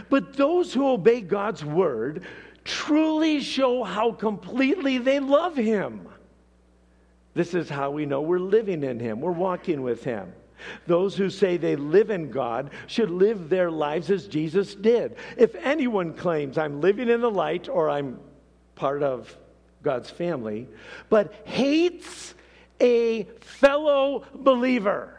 But 0.09 0.35
those 0.35 0.73
who 0.73 0.89
obey 0.89 1.21
God's 1.21 1.65
word 1.65 2.25
truly 2.65 3.41
show 3.41 3.83
how 3.85 4.13
completely 4.13 4.99
they 4.99 5.21
love 5.21 5.57
Him. 5.57 6.09
This 7.35 7.55
is 7.55 7.69
how 7.69 7.91
we 7.91 8.07
know 8.07 8.23
we're 8.23 8.39
living 8.39 8.83
in 8.83 8.99
Him, 8.99 9.21
we're 9.21 9.33
walking 9.33 9.83
with 9.83 10.05
Him. 10.05 10.33
Those 10.87 11.17
who 11.17 11.31
say 11.31 11.57
they 11.57 11.77
live 11.77 12.11
in 12.11 12.31
God 12.31 12.71
should 12.87 13.11
live 13.11 13.49
their 13.49 13.71
lives 13.71 14.11
as 14.11 14.27
Jesus 14.27 14.75
did. 14.75 15.17
If 15.37 15.55
anyone 15.57 16.15
claims 16.15 16.57
I'm 16.57 16.81
living 16.81 17.09
in 17.09 17.21
the 17.21 17.31
light 17.31 17.69
or 17.69 17.91
I'm 17.91 18.19
part 18.75 19.03
of 19.03 19.37
God's 19.83 20.11
family, 20.11 20.67
but 21.11 21.35
hates 21.45 22.35
a 22.81 23.25
fellow 23.41 24.25
believer, 24.35 25.14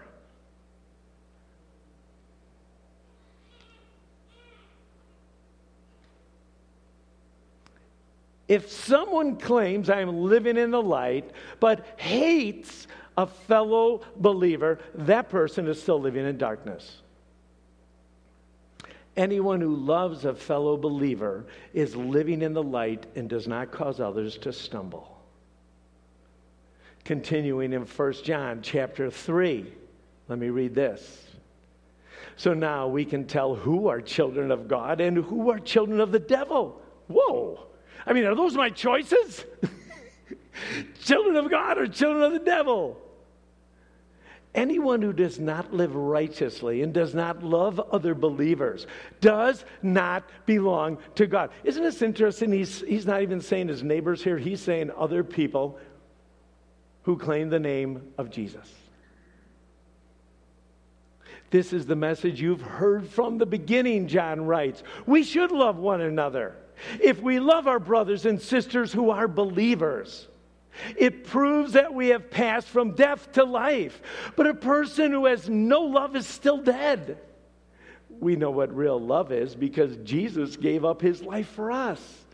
If 8.47 8.69
someone 8.69 9.37
claims 9.37 9.89
I 9.89 10.01
am 10.01 10.23
living 10.23 10.57
in 10.57 10.71
the 10.71 10.81
light 10.81 11.31
but 11.59 11.85
hates 11.97 12.87
a 13.17 13.25
fellow 13.25 14.01
believer, 14.17 14.79
that 14.93 15.29
person 15.29 15.67
is 15.67 15.81
still 15.81 15.99
living 15.99 16.25
in 16.25 16.37
darkness. 16.37 17.01
Anyone 19.17 19.61
who 19.61 19.75
loves 19.75 20.25
a 20.25 20.35
fellow 20.35 20.75
believer 20.75 21.45
is 21.73 21.95
living 21.95 22.41
in 22.41 22.53
the 22.53 22.63
light 22.63 23.05
and 23.15 23.29
does 23.29 23.47
not 23.47 23.71
cause 23.71 23.99
others 23.99 24.37
to 24.39 24.51
stumble. 24.51 25.17
Continuing 27.05 27.71
in 27.71 27.83
1 27.83 28.13
John 28.23 28.59
chapter 28.61 29.09
3, 29.09 29.73
let 30.27 30.39
me 30.39 30.49
read 30.49 30.75
this. 30.75 31.27
So 32.35 32.53
now 32.53 32.87
we 32.87 33.05
can 33.05 33.25
tell 33.25 33.55
who 33.55 33.87
are 33.87 34.01
children 34.01 34.51
of 34.51 34.67
God 34.67 34.99
and 34.99 35.17
who 35.17 35.49
are 35.49 35.59
children 35.59 36.01
of 36.01 36.11
the 36.11 36.19
devil. 36.19 36.81
Whoa! 37.07 37.67
I 38.05 38.13
mean, 38.13 38.25
are 38.25 38.35
those 38.35 38.55
my 38.55 38.69
choices? 38.69 39.43
children 41.03 41.35
of 41.35 41.49
God 41.49 41.77
or 41.77 41.87
children 41.87 42.23
of 42.23 42.33
the 42.33 42.39
devil? 42.39 43.01
Anyone 44.53 45.01
who 45.01 45.11
does 45.11 45.37
not 45.37 45.73
live 45.73 45.93
righteously 45.93 46.81
and 46.81 46.93
does 46.93 47.13
not 47.13 47.43
love 47.43 47.77
other 47.91 48.15
believers 48.15 48.87
does 49.19 49.65
not 49.81 50.23
belong 50.45 50.97
to 51.15 51.27
God. 51.27 51.49
Isn't 51.65 51.83
this 51.83 52.01
interesting? 52.01 52.53
He's, 52.53 52.79
he's 52.79 53.05
not 53.05 53.21
even 53.21 53.41
saying 53.41 53.67
his 53.67 53.83
neighbors 53.83 54.23
here, 54.23 54.37
he's 54.37 54.61
saying 54.61 54.91
other 54.95 55.25
people 55.25 55.77
who 57.03 57.17
claim 57.17 57.49
the 57.49 57.59
name 57.59 58.13
of 58.17 58.29
Jesus. 58.29 58.73
This 61.51 61.73
is 61.73 61.85
the 61.85 61.95
message 61.95 62.41
you've 62.41 62.61
heard 62.61 63.07
from 63.07 63.37
the 63.37 63.45
beginning, 63.45 64.07
John 64.07 64.45
writes. 64.45 64.83
We 65.05 65.23
should 65.23 65.51
love 65.51 65.77
one 65.77 66.01
another. 66.01 66.55
If 67.01 67.21
we 67.21 67.39
love 67.39 67.67
our 67.67 67.79
brothers 67.79 68.25
and 68.25 68.41
sisters 68.41 68.91
who 68.91 69.09
are 69.09 69.27
believers, 69.27 70.27
it 70.97 71.23
proves 71.23 71.73
that 71.73 71.93
we 71.93 72.09
have 72.09 72.29
passed 72.29 72.67
from 72.67 72.91
death 72.91 73.31
to 73.33 73.43
life. 73.43 74.01
But 74.35 74.47
a 74.47 74.53
person 74.53 75.11
who 75.11 75.25
has 75.25 75.49
no 75.49 75.81
love 75.81 76.15
is 76.15 76.27
still 76.27 76.57
dead. 76.57 77.17
We 78.19 78.35
know 78.35 78.51
what 78.51 78.75
real 78.75 78.99
love 78.99 79.31
is 79.31 79.55
because 79.55 79.97
Jesus 79.97 80.57
gave 80.57 80.85
up 80.85 81.01
his 81.01 81.21
life 81.21 81.47
for 81.49 81.71
us. 81.71 82.25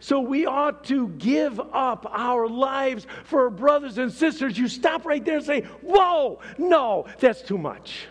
So 0.00 0.20
we 0.20 0.44
ought 0.44 0.84
to 0.84 1.08
give 1.08 1.58
up 1.58 2.06
our 2.10 2.46
lives 2.46 3.06
for 3.24 3.44
our 3.44 3.50
brothers 3.50 3.96
and 3.96 4.12
sisters. 4.12 4.58
You 4.58 4.68
stop 4.68 5.06
right 5.06 5.24
there 5.24 5.36
and 5.36 5.46
say, 5.46 5.62
Whoa, 5.82 6.40
no, 6.58 7.06
that's 7.18 7.40
too 7.40 7.56
much. 7.56 8.06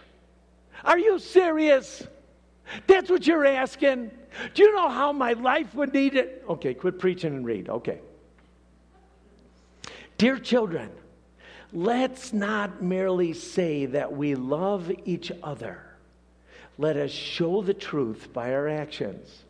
Are 0.83 0.97
you 0.97 1.19
serious? 1.19 2.07
That's 2.87 3.09
what 3.09 3.27
you're 3.27 3.45
asking? 3.45 4.11
Do 4.53 4.63
you 4.63 4.75
know 4.75 4.89
how 4.89 5.11
my 5.11 5.33
life 5.33 5.73
would 5.75 5.93
need 5.93 6.15
it? 6.15 6.43
Okay, 6.49 6.73
quit 6.73 6.99
preaching 6.99 7.33
and 7.33 7.45
read. 7.45 7.69
Okay. 7.69 7.99
Dear 10.17 10.37
children, 10.37 10.91
let's 11.71 12.33
not 12.33 12.81
merely 12.81 13.33
say 13.33 13.85
that 13.87 14.11
we 14.11 14.35
love 14.35 14.91
each 15.05 15.31
other. 15.43 15.85
Let 16.77 16.97
us 16.97 17.11
show 17.11 17.61
the 17.61 17.73
truth 17.73 18.31
by 18.33 18.53
our 18.53 18.67
actions. 18.67 19.43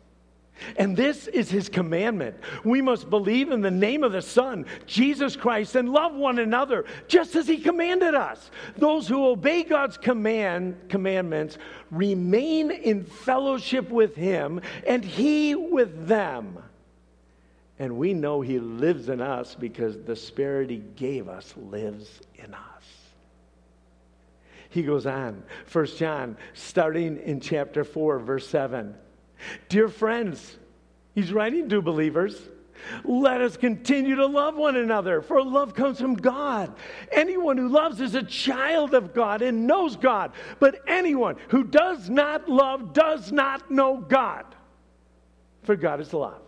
And 0.76 0.96
this 0.96 1.26
is 1.26 1.50
his 1.50 1.68
commandment. 1.68 2.36
We 2.64 2.80
must 2.80 3.10
believe 3.10 3.50
in 3.50 3.60
the 3.60 3.70
name 3.70 4.04
of 4.04 4.12
the 4.12 4.22
Son, 4.22 4.66
Jesus 4.86 5.36
Christ, 5.36 5.76
and 5.76 5.88
love 5.88 6.14
one 6.14 6.38
another 6.38 6.84
just 7.08 7.36
as 7.36 7.46
he 7.46 7.58
commanded 7.58 8.14
us. 8.14 8.50
Those 8.76 9.08
who 9.08 9.26
obey 9.26 9.62
God's 9.62 9.96
command, 9.96 10.88
commandments 10.88 11.58
remain 11.90 12.70
in 12.70 13.04
fellowship 13.04 13.90
with 13.90 14.14
him 14.14 14.60
and 14.86 15.04
he 15.04 15.54
with 15.54 16.06
them. 16.06 16.58
And 17.78 17.96
we 17.96 18.12
know 18.12 18.42
he 18.42 18.58
lives 18.58 19.08
in 19.08 19.22
us 19.22 19.54
because 19.54 19.96
the 19.96 20.16
Spirit 20.16 20.68
he 20.68 20.82
gave 20.96 21.28
us 21.28 21.54
lives 21.56 22.20
in 22.34 22.52
us. 22.52 22.60
He 24.68 24.82
goes 24.82 25.06
on, 25.06 25.42
1 25.72 25.86
John, 25.96 26.36
starting 26.54 27.16
in 27.16 27.40
chapter 27.40 27.82
4, 27.82 28.18
verse 28.20 28.46
7. 28.46 28.94
Dear 29.68 29.88
friends, 29.88 30.58
he's 31.14 31.32
writing 31.32 31.68
to 31.68 31.82
believers. 31.82 32.48
Let 33.04 33.40
us 33.40 33.56
continue 33.56 34.16
to 34.16 34.26
love 34.26 34.56
one 34.56 34.76
another, 34.76 35.20
for 35.20 35.42
love 35.44 35.74
comes 35.74 36.00
from 36.00 36.14
God. 36.14 36.74
Anyone 37.12 37.58
who 37.58 37.68
loves 37.68 38.00
is 38.00 38.14
a 38.14 38.22
child 38.22 38.94
of 38.94 39.12
God 39.12 39.42
and 39.42 39.66
knows 39.66 39.96
God. 39.96 40.32
But 40.58 40.80
anyone 40.86 41.36
who 41.48 41.64
does 41.64 42.08
not 42.08 42.48
love 42.48 42.92
does 42.92 43.32
not 43.32 43.70
know 43.70 43.98
God, 43.98 44.46
for 45.62 45.76
God 45.76 46.00
is 46.00 46.14
love. 46.14 46.40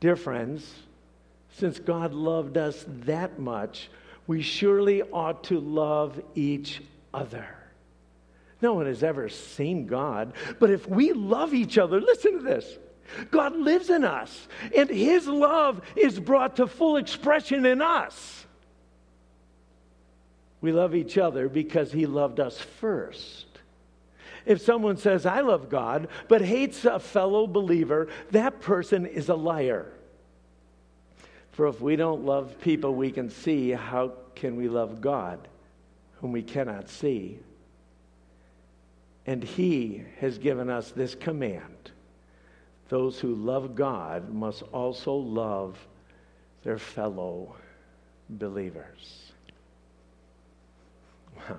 Dear 0.00 0.16
friends, 0.16 0.74
since 1.50 1.78
God 1.78 2.12
loved 2.12 2.58
us 2.58 2.84
that 2.88 3.38
much, 3.38 3.88
we 4.26 4.42
surely 4.42 5.02
ought 5.02 5.44
to 5.44 5.60
love 5.60 6.20
each 6.34 6.82
other. 7.14 7.46
No 8.62 8.74
one 8.74 8.86
has 8.86 9.02
ever 9.02 9.28
seen 9.28 9.86
God, 9.86 10.32
but 10.58 10.70
if 10.70 10.88
we 10.88 11.12
love 11.12 11.52
each 11.52 11.78
other, 11.78 12.00
listen 12.00 12.38
to 12.38 12.44
this. 12.44 12.78
God 13.30 13.56
lives 13.56 13.90
in 13.90 14.04
us, 14.04 14.48
and 14.74 14.88
His 14.88 15.26
love 15.26 15.80
is 15.94 16.18
brought 16.18 16.56
to 16.56 16.66
full 16.66 16.96
expression 16.96 17.66
in 17.66 17.80
us. 17.80 18.46
We 20.60 20.72
love 20.72 20.94
each 20.94 21.18
other 21.18 21.48
because 21.48 21.92
He 21.92 22.06
loved 22.06 22.40
us 22.40 22.58
first. 22.58 23.46
If 24.44 24.60
someone 24.60 24.96
says, 24.96 25.26
I 25.26 25.40
love 25.40 25.68
God, 25.68 26.08
but 26.28 26.40
hates 26.40 26.84
a 26.84 26.98
fellow 26.98 27.46
believer, 27.46 28.08
that 28.30 28.60
person 28.60 29.04
is 29.04 29.28
a 29.28 29.34
liar. 29.34 29.92
For 31.52 31.66
if 31.66 31.80
we 31.80 31.96
don't 31.96 32.24
love 32.24 32.60
people 32.60 32.94
we 32.94 33.10
can 33.10 33.28
see, 33.30 33.70
how 33.70 34.12
can 34.34 34.56
we 34.56 34.68
love 34.68 35.00
God 35.00 35.48
whom 36.20 36.32
we 36.32 36.42
cannot 36.42 36.88
see? 36.88 37.38
And 39.26 39.42
He 39.42 40.04
has 40.20 40.38
given 40.38 40.70
us 40.70 40.92
this 40.92 41.14
command 41.14 41.90
those 42.88 43.18
who 43.18 43.34
love 43.34 43.74
God 43.74 44.32
must 44.32 44.62
also 44.72 45.14
love 45.14 45.76
their 46.62 46.78
fellow 46.78 47.56
believers. 48.30 49.32
Wow. 51.36 51.58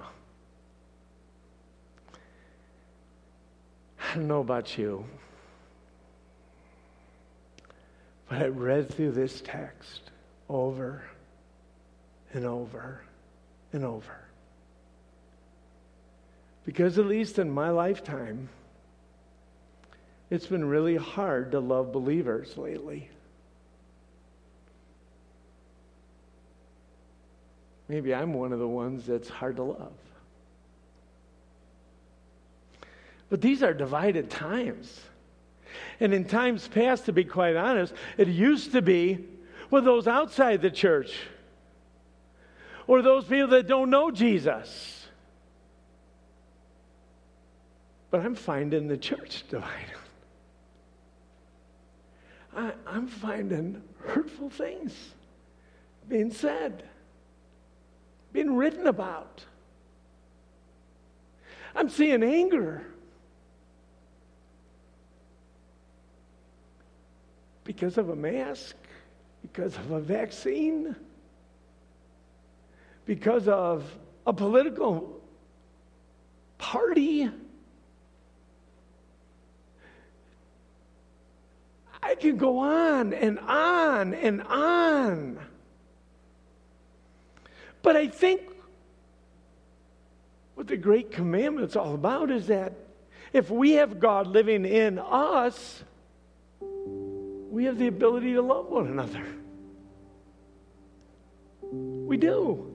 I 4.00 4.16
don't 4.16 4.28
know 4.28 4.40
about 4.40 4.78
you, 4.78 5.06
but 8.30 8.42
I 8.42 8.48
read 8.48 8.90
through 8.90 9.12
this 9.12 9.42
text 9.42 10.12
over 10.50 11.04
and 12.34 12.46
over 12.46 13.02
and 13.74 13.84
over. 13.84 14.27
Because, 16.68 17.00
at 17.00 17.06
least 17.06 17.40
in 17.40 17.50
my 17.50 17.70
lifetime, 17.70 18.50
it's 20.30 20.48
been 20.48 20.66
really 20.66 20.98
hard 20.98 21.52
to 21.52 21.62
love 21.62 21.94
believers 21.94 22.58
lately. 22.58 23.10
Maybe 27.88 28.14
I'm 28.14 28.34
one 28.34 28.52
of 28.52 28.60
the 28.60 28.68
ones 28.68 29.06
that's 29.06 29.30
hard 29.30 29.56
to 29.56 29.64
love. 29.64 29.94
But 33.30 33.40
these 33.40 33.64
are 33.64 33.74
divided 33.74 34.30
times. 34.30 35.00
And 36.02 36.14
in 36.14 36.26
times 36.26 36.68
past, 36.68 37.06
to 37.06 37.14
be 37.14 37.24
quite 37.24 37.56
honest, 37.56 37.94
it 38.18 38.28
used 38.28 38.74
to 38.74 38.82
be 38.82 39.26
with 39.72 39.86
those 39.86 40.06
outside 40.06 40.62
the 40.62 40.72
church 40.72 41.18
or 42.88 43.02
those 43.02 43.24
people 43.24 43.48
that 43.48 43.68
don't 43.68 43.90
know 43.90 44.12
Jesus. 44.12 44.97
But 48.10 48.22
I'm 48.22 48.36
finding 48.36 48.88
the 48.88 48.98
church 48.98 49.44
divided. 49.50 49.98
I, 52.56 52.72
I'm 52.88 53.08
finding 53.08 53.84
hurtful 54.00 54.50
things 54.50 54.94
being 56.08 56.32
said, 56.32 56.84
being 58.32 58.56
written 58.56 58.88
about. 58.88 59.44
I'm 61.76 61.90
seeing 61.90 62.24
anger. 62.24 62.84
Because 67.64 67.98
of 67.98 68.10
a 68.10 68.16
mask, 68.16 68.78
because 69.42 69.76
of 69.76 69.92
a 69.92 70.00
vaccine, 70.00 70.96
because 73.06 73.48
of 73.48 73.84
a 74.26 74.34
political 74.34 75.22
party. 76.58 77.30
I 82.02 82.16
can 82.16 82.38
go 82.38 82.60
on 82.60 83.14
and 83.14 83.40
on 83.40 84.14
and 84.14 84.42
on. 84.44 85.40
But 87.82 87.96
I 87.96 88.08
think 88.08 88.42
what 90.56 90.68
the 90.68 90.78
Great 90.78 91.12
Commandment's 91.12 91.76
all 91.76 91.94
about 91.94 92.32
is 92.32 92.48
that 92.48 92.74
if 93.34 93.50
we 93.50 93.72
have 93.74 94.00
God 94.00 94.28
living 94.28 94.66
in 94.66 95.00
us, 95.00 95.84
we 96.60 97.66
have 97.66 97.78
the 97.78 97.88
ability 97.88 98.34
to 98.34 98.42
love 98.42 98.68
one 98.68 98.88
another. 98.88 99.24
We 101.72 102.18
do. 102.18 102.74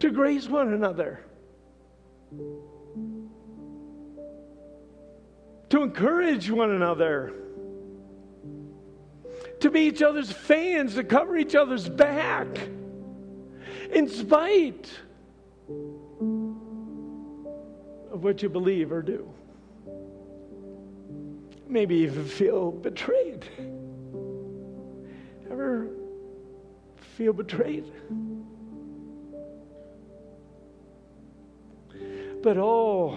To 0.00 0.10
grace 0.10 0.48
one 0.48 0.72
another. 0.72 1.20
To 5.70 5.82
encourage 5.82 6.50
one 6.50 6.70
another. 6.70 7.41
To 9.62 9.70
be 9.70 9.80
each 9.82 10.02
other's 10.02 10.30
fans, 10.30 10.94
to 10.96 11.04
cover 11.04 11.36
each 11.36 11.54
other's 11.54 11.88
back. 11.88 12.48
In 13.92 14.08
spite 14.08 14.90
of 18.10 18.24
what 18.24 18.42
you 18.42 18.48
believe 18.48 18.90
or 18.90 19.02
do 19.02 19.32
maybe 21.68 21.94
even 21.94 22.24
feel 22.24 22.70
betrayed. 22.70 23.46
Ever 25.50 25.88
feel 27.16 27.32
betrayed? 27.32 27.90
But 32.42 32.58
oh, 32.58 33.16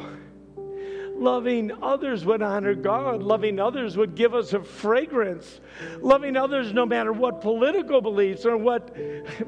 loving 1.15 1.71
others 1.81 2.25
would 2.25 2.41
honor 2.41 2.75
God. 2.75 3.23
Loving 3.23 3.59
others 3.59 3.97
would 3.97 4.15
give 4.15 4.33
us 4.33 4.53
a 4.53 4.61
fragrance. 4.61 5.59
Loving 5.99 6.37
others, 6.37 6.73
no 6.73 6.85
matter 6.85 7.13
what 7.13 7.41
political 7.41 8.01
beliefs 8.01 8.45
or 8.45 8.57
what 8.57 8.95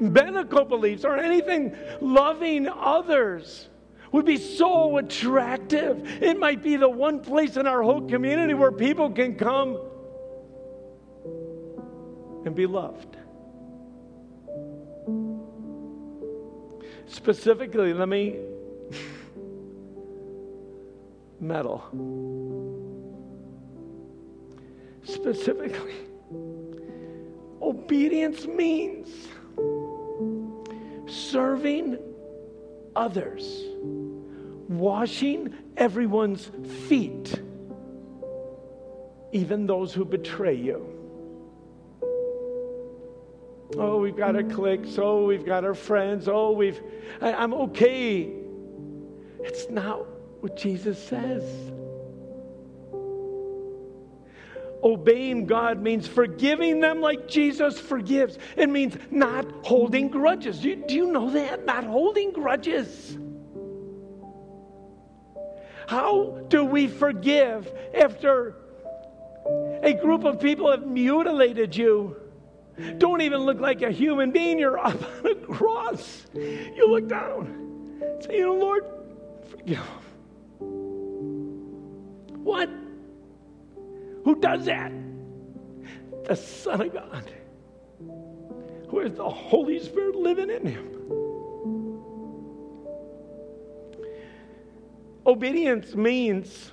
medical 0.00 0.64
beliefs 0.64 1.04
or 1.04 1.16
anything, 1.16 1.76
loving 2.00 2.68
others 2.68 3.68
would 4.12 4.24
be 4.24 4.36
so 4.36 4.98
attractive. 4.98 6.22
It 6.22 6.38
might 6.38 6.62
be 6.62 6.76
the 6.76 6.88
one 6.88 7.20
place 7.20 7.56
in 7.56 7.66
our 7.66 7.82
whole 7.82 8.08
community 8.08 8.54
where 8.54 8.72
people 8.72 9.10
can 9.10 9.36
come 9.36 9.78
and 12.44 12.54
be 12.54 12.66
loved. 12.66 13.16
Specifically, 17.06 17.92
let 17.92 18.08
me 18.08 18.38
meddle. 21.40 21.82
Specifically, 25.02 25.94
obedience 27.62 28.46
means 28.46 29.08
serving 31.06 31.98
others, 32.94 33.64
washing 34.68 35.54
everyone's 35.76 36.50
feet, 36.88 37.40
even 39.32 39.66
those 39.66 39.94
who 39.94 40.04
betray 40.04 40.54
you. 40.54 40.94
Oh, 43.76 43.98
we've 43.98 44.16
got 44.16 44.34
our 44.34 44.42
cliques. 44.42 44.98
Oh, 44.98 45.26
we've 45.26 45.44
got 45.44 45.64
our 45.64 45.74
friends. 45.74 46.26
Oh, 46.26 46.52
we've, 46.52 46.80
I, 47.20 47.34
I'm 47.34 47.52
okay. 47.52 48.32
It's 49.40 49.68
not 49.68 50.06
what 50.40 50.56
Jesus 50.56 51.02
says. 51.02 51.44
Obeying 54.82 55.46
God 55.46 55.82
means 55.82 56.06
forgiving 56.06 56.80
them 56.80 57.00
like 57.00 57.26
Jesus 57.26 57.80
forgives. 57.80 58.38
It 58.56 58.68
means 58.68 58.96
not 59.10 59.44
holding 59.62 60.08
grudges. 60.08 60.60
Do 60.60 60.68
you, 60.68 60.76
do 60.76 60.94
you 60.94 61.10
know 61.10 61.30
that? 61.30 61.66
Not 61.66 61.84
holding 61.84 62.30
grudges. 62.30 63.18
How 65.88 66.44
do 66.48 66.64
we 66.64 66.86
forgive 66.86 67.72
after 67.94 68.54
a 69.82 69.94
group 69.94 70.24
of 70.24 70.38
people 70.38 70.70
have 70.70 70.86
mutilated 70.86 71.74
you? 71.74 72.16
Don't 72.98 73.22
even 73.22 73.40
look 73.40 73.58
like 73.58 73.82
a 73.82 73.90
human 73.90 74.30
being. 74.30 74.58
You're 74.58 74.78
up 74.78 75.02
on 75.24 75.32
a 75.32 75.34
cross. 75.34 76.26
You 76.34 76.88
look 76.88 77.08
down. 77.08 77.98
Say, 78.20 78.36
you 78.36 78.46
know, 78.46 78.54
Lord, 78.54 78.84
forgive 79.50 79.78
them. 79.78 80.07
What? 82.42 82.68
Who 84.24 84.40
does 84.40 84.66
that? 84.66 84.92
The 86.24 86.36
Son 86.36 86.80
of 86.82 86.92
God, 86.92 87.30
who 88.88 88.98
has 89.00 89.14
the 89.14 89.28
Holy 89.28 89.78
Spirit 89.78 90.16
living 90.16 90.50
in 90.50 90.66
him. 90.66 90.98
Obedience 95.26 95.94
means 95.94 96.72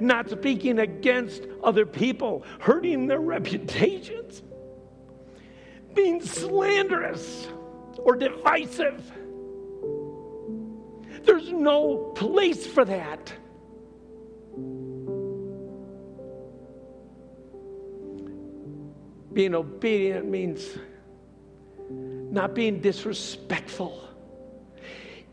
not 0.00 0.30
speaking 0.30 0.78
against 0.80 1.42
other 1.62 1.86
people, 1.86 2.44
hurting 2.60 3.06
their 3.06 3.20
reputations, 3.20 4.42
being 5.94 6.20
slanderous 6.20 7.48
or 7.98 8.16
divisive. 8.16 9.12
There's 11.24 11.52
no 11.52 12.12
place 12.14 12.66
for 12.66 12.84
that. 12.84 13.32
Being 19.36 19.54
obedient 19.54 20.26
means 20.30 20.66
not 21.90 22.54
being 22.54 22.80
disrespectful. 22.80 24.02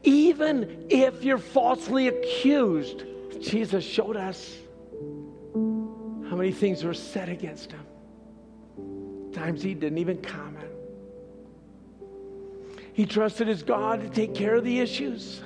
Even 0.04 0.88
if 0.90 1.24
you're 1.24 1.38
falsely 1.38 2.10
accused, 2.10 3.06
Jesus 3.40 3.86
showed 3.86 4.18
us 4.18 4.58
how 5.54 6.36
many 6.36 6.52
things 6.52 6.84
were 6.84 6.94
said 6.94 7.30
against 7.30 7.72
him. 7.72 7.86
Times 9.32 9.64
he 9.64 9.74
didn't 9.74 10.00
even 10.00 10.22
comment. 10.22 10.70
He 12.92 13.06
trusted 13.06 13.48
his 13.48 13.64
God 13.64 14.02
to 14.02 14.10
take 14.10 14.36
care 14.36 14.56
of 14.56 14.66
the 14.66 14.82
issues, 14.82 15.42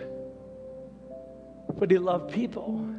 but 1.78 1.92
he 1.92 2.00
loved 2.00 2.34
people. 2.34 2.97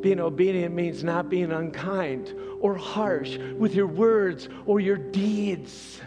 Being 0.00 0.20
obedient 0.20 0.74
means 0.74 1.02
not 1.02 1.28
being 1.28 1.50
unkind 1.50 2.34
or 2.60 2.74
harsh 2.76 3.36
with 3.36 3.74
your 3.74 3.86
words 3.86 4.48
or 4.66 4.80
your 4.80 4.96
deeds. 4.96 6.00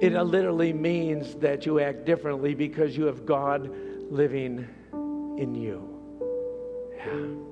It 0.00 0.12
literally 0.14 0.72
means 0.72 1.34
that 1.36 1.66
you 1.66 1.78
act 1.80 2.04
differently 2.06 2.54
because 2.54 2.96
you 2.96 3.04
have 3.04 3.26
God 3.26 3.70
living 4.10 4.66
in 4.92 5.54
you. 5.54 5.86
Yeah. 6.96 7.50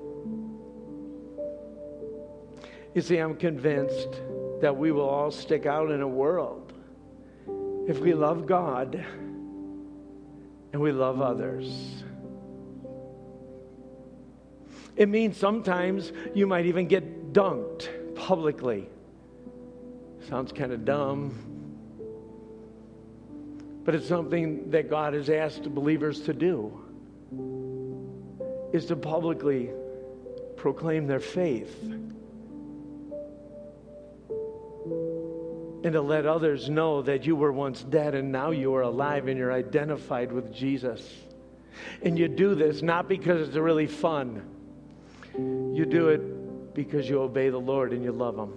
You 2.95 3.01
see, 3.01 3.17
I'm 3.17 3.35
convinced 3.35 4.21
that 4.61 4.75
we 4.75 4.91
will 4.91 5.07
all 5.07 5.29
stick 5.29 5.67
out 5.67 5.91
in 5.91 6.01
a 6.01 6.07
world 6.07 6.73
if 7.87 7.99
we 7.99 8.13
love 8.13 8.45
God 8.45 9.05
and 10.71 10.81
we 10.81 10.91
love 10.91 11.21
others. 11.21 12.03
It 14.95 15.09
means 15.09 15.37
sometimes 15.37 16.11
you 16.33 16.45
might 16.45 16.65
even 16.65 16.87
get 16.87 17.33
dunked 17.33 17.87
publicly. 18.15 18.89
Sounds 20.27 20.51
kind 20.51 20.71
of 20.73 20.83
dumb, 20.85 21.33
but 23.85 23.95
it's 23.95 24.07
something 24.07 24.69
that 24.71 24.89
God 24.89 25.13
has 25.13 25.29
asked 25.29 25.73
believers 25.73 26.21
to 26.21 26.33
do 26.33 26.79
is 28.73 28.85
to 28.87 28.95
publicly 28.95 29.69
proclaim 30.57 31.07
their 31.07 31.19
faith 31.19 31.91
and 35.83 35.93
to 35.93 36.01
let 36.01 36.25
others 36.25 36.69
know 36.69 37.01
that 37.01 37.25
you 37.25 37.35
were 37.35 37.51
once 37.51 37.83
dead 37.83 38.15
and 38.15 38.31
now 38.31 38.51
you 38.51 38.73
are 38.75 38.81
alive 38.81 39.27
and 39.27 39.37
you're 39.37 39.53
identified 39.53 40.31
with 40.31 40.53
Jesus. 40.53 41.01
And 42.01 42.19
you 42.19 42.27
do 42.27 42.55
this 42.55 42.81
not 42.81 43.07
because 43.07 43.47
it's 43.47 43.57
really 43.57 43.87
fun. 43.87 44.43
You 45.37 45.85
do 45.85 46.09
it 46.09 46.73
because 46.73 47.07
you 47.07 47.21
obey 47.21 47.49
the 47.49 47.59
Lord 47.59 47.93
and 47.93 48.03
you 48.03 48.11
love 48.11 48.37
him. 48.37 48.53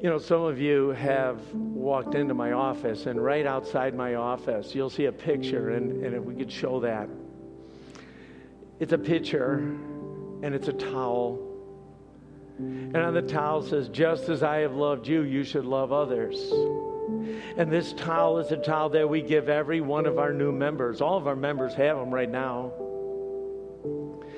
You 0.00 0.08
know, 0.08 0.18
some 0.18 0.42
of 0.42 0.58
you 0.58 0.90
have 0.90 1.38
walked 1.52 2.14
into 2.14 2.32
my 2.32 2.52
office, 2.52 3.04
and 3.04 3.22
right 3.22 3.44
outside 3.44 3.94
my 3.94 4.14
office, 4.14 4.74
you'll 4.74 4.88
see 4.88 5.04
a 5.04 5.12
picture, 5.12 5.70
and, 5.70 6.02
and 6.02 6.14
if 6.14 6.22
we 6.22 6.34
could 6.34 6.50
show 6.50 6.80
that. 6.80 7.06
It's 8.78 8.94
a 8.94 8.98
picture, 8.98 9.58
and 10.42 10.54
it's 10.54 10.68
a 10.68 10.72
towel. 10.72 11.49
And 12.92 12.96
on 12.96 13.14
the 13.14 13.22
towel 13.22 13.62
says, 13.62 13.88
Just 13.88 14.28
as 14.28 14.42
I 14.42 14.58
have 14.58 14.74
loved 14.74 15.06
you, 15.06 15.22
you 15.22 15.44
should 15.44 15.64
love 15.64 15.92
others. 15.92 16.52
And 17.56 17.70
this 17.70 17.92
towel 17.92 18.38
is 18.38 18.50
a 18.52 18.56
towel 18.56 18.88
that 18.90 19.08
we 19.08 19.22
give 19.22 19.48
every 19.48 19.80
one 19.80 20.06
of 20.06 20.18
our 20.18 20.32
new 20.32 20.52
members. 20.52 21.00
All 21.00 21.16
of 21.16 21.26
our 21.26 21.36
members 21.36 21.74
have 21.74 21.96
them 21.96 22.12
right 22.12 22.30
now. 22.30 22.72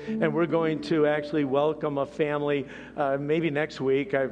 And 0.07 0.33
we're 0.33 0.45
going 0.45 0.81
to 0.83 1.07
actually 1.07 1.45
welcome 1.45 1.97
a 1.97 2.05
family 2.05 2.67
uh, 2.97 3.17
maybe 3.19 3.49
next 3.49 3.79
week 3.79 4.13
uh, 4.13 4.27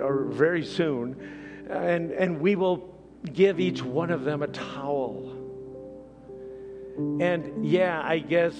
or 0.00 0.24
very 0.30 0.64
soon. 0.64 1.66
And, 1.68 2.10
and 2.10 2.40
we 2.40 2.56
will 2.56 2.94
give 3.32 3.60
each 3.60 3.82
one 3.82 4.10
of 4.10 4.24
them 4.24 4.42
a 4.42 4.48
towel. 4.48 5.36
And 7.20 7.64
yeah, 7.64 8.00
I 8.02 8.18
guess 8.18 8.54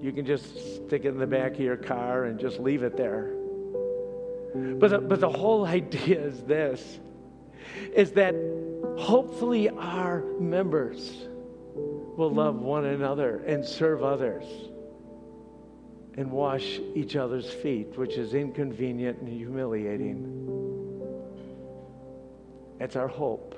you 0.00 0.12
can 0.12 0.24
just 0.24 0.76
stick 0.76 1.04
it 1.04 1.08
in 1.08 1.18
the 1.18 1.26
back 1.26 1.52
of 1.52 1.60
your 1.60 1.76
car 1.76 2.24
and 2.24 2.38
just 2.38 2.58
leave 2.58 2.82
it 2.82 2.96
there. 2.96 3.34
But 4.54 4.90
the, 4.90 4.98
but 4.98 5.20
the 5.20 5.28
whole 5.28 5.64
idea 5.78 6.20
is 6.20 6.42
this 6.42 6.98
is 7.94 8.12
that 8.12 8.34
hopefully 8.98 9.68
our 9.68 10.24
members 10.40 11.26
will 12.16 12.32
love 12.32 12.56
one 12.56 12.84
another 12.84 13.38
and 13.46 13.64
serve 13.64 14.02
others 14.02 14.44
and 16.16 16.30
wash 16.30 16.80
each 16.94 17.16
other's 17.16 17.48
feet, 17.48 17.96
which 17.96 18.16
is 18.16 18.34
inconvenient 18.34 19.18
and 19.20 19.28
humiliating. 19.28 20.46
It's 22.80 22.96
our 22.96 23.08
hope 23.08 23.54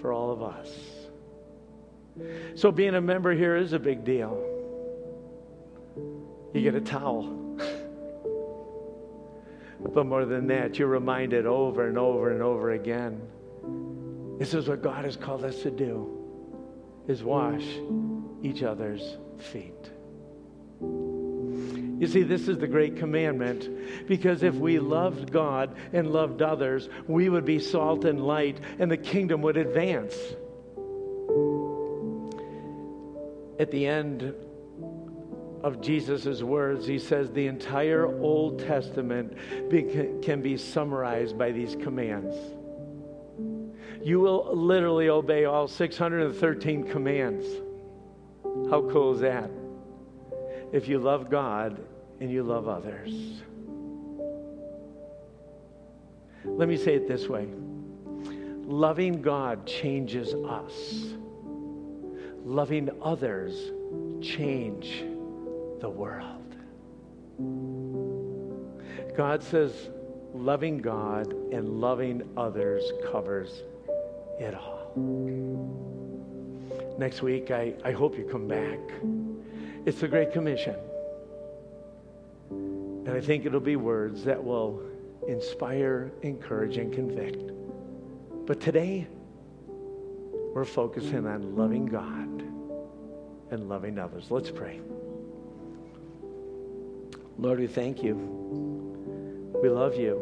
for 0.00 0.12
all 0.12 0.30
of 0.30 0.42
us. 0.42 0.70
So, 2.54 2.70
being 2.70 2.94
a 2.94 3.00
member 3.00 3.32
here 3.34 3.56
is 3.56 3.72
a 3.72 3.78
big 3.78 4.04
deal. 4.04 4.51
You 6.52 6.60
get 6.60 6.74
a 6.74 6.80
towel. 6.80 7.24
but 9.80 10.06
more 10.06 10.24
than 10.26 10.46
that, 10.48 10.78
you're 10.78 10.88
reminded 10.88 11.46
over 11.46 11.88
and 11.88 11.96
over 11.96 12.30
and 12.30 12.42
over 12.42 12.72
again. 12.72 13.20
This 14.38 14.54
is 14.54 14.68
what 14.68 14.82
God 14.82 15.04
has 15.04 15.16
called 15.16 15.44
us 15.44 15.62
to 15.62 15.70
do 15.70 16.18
is 17.08 17.22
wash 17.22 17.64
each 18.42 18.62
other's 18.62 19.16
feet. 19.38 19.90
You 20.80 22.08
see, 22.08 22.22
this 22.22 22.48
is 22.48 22.58
the 22.58 22.66
great 22.66 22.96
commandment 22.96 24.08
because 24.08 24.42
if 24.42 24.54
we 24.54 24.78
loved 24.80 25.30
God 25.32 25.76
and 25.92 26.12
loved 26.12 26.42
others, 26.42 26.88
we 27.06 27.28
would 27.28 27.44
be 27.44 27.60
salt 27.60 28.04
and 28.04 28.26
light 28.26 28.58
and 28.78 28.90
the 28.90 28.96
kingdom 28.96 29.40
would 29.42 29.56
advance. 29.56 30.14
At 33.60 33.70
the 33.70 33.86
end 33.86 34.34
of 35.62 35.80
Jesus' 35.80 36.42
words, 36.42 36.86
he 36.86 36.98
says 36.98 37.30
the 37.30 37.46
entire 37.46 38.06
Old 38.20 38.58
Testament 38.58 39.36
can 40.22 40.42
be 40.42 40.56
summarized 40.56 41.38
by 41.38 41.52
these 41.52 41.76
commands. 41.76 42.36
You 44.02 44.18
will 44.20 44.54
literally 44.56 45.08
obey 45.08 45.44
all 45.44 45.68
613 45.68 46.84
commands. 46.90 47.46
How 48.68 48.88
cool 48.90 49.14
is 49.14 49.20
that? 49.20 49.50
If 50.72 50.88
you 50.88 50.98
love 50.98 51.30
God 51.30 51.80
and 52.20 52.30
you 52.30 52.42
love 52.42 52.66
others. 52.68 53.42
Let 56.44 56.68
me 56.68 56.76
say 56.76 56.94
it 56.94 57.06
this 57.06 57.28
way 57.28 57.48
loving 58.64 59.22
God 59.22 59.66
changes 59.66 60.34
us. 60.34 61.14
loving 62.44 62.90
others 63.02 63.70
change 64.20 65.04
the 65.82 65.90
world. 65.90 66.56
God 69.16 69.42
says 69.42 69.90
loving 70.32 70.78
God 70.78 71.32
and 71.52 71.80
loving 71.80 72.22
others 72.36 72.84
covers 73.10 73.64
it 74.38 74.54
all. 74.54 74.92
Next 76.98 77.20
week, 77.22 77.50
I, 77.50 77.74
I 77.84 77.90
hope 77.90 78.16
you 78.16 78.24
come 78.24 78.46
back. 78.46 78.78
It's 79.84 80.00
the 80.00 80.06
Great 80.06 80.32
Commission. 80.32 80.76
And 82.50 83.10
I 83.10 83.20
think 83.20 83.44
it'll 83.44 83.58
be 83.58 83.76
words 83.76 84.24
that 84.24 84.42
will 84.42 84.80
inspire, 85.26 86.12
encourage, 86.22 86.76
and 86.76 86.92
convict. 86.92 87.50
But 88.46 88.60
today, 88.60 89.08
we're 90.54 90.64
focusing 90.64 91.26
on 91.26 91.56
loving 91.56 91.86
God 91.86 92.42
and 93.50 93.68
loving 93.68 93.98
others. 93.98 94.30
Let's 94.30 94.50
pray. 94.50 94.80
Lord, 97.38 97.58
we 97.58 97.66
thank 97.66 98.02
you. 98.02 98.14
We 99.62 99.68
love 99.68 99.96
you. 99.96 100.20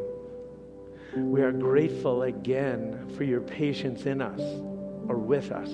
We 1.16 1.42
are 1.42 1.52
grateful 1.52 2.22
again 2.22 3.12
for 3.16 3.24
your 3.24 3.40
patience 3.40 4.06
in 4.06 4.22
us 4.22 4.40
or 5.08 5.16
with 5.16 5.50
us. 5.50 5.70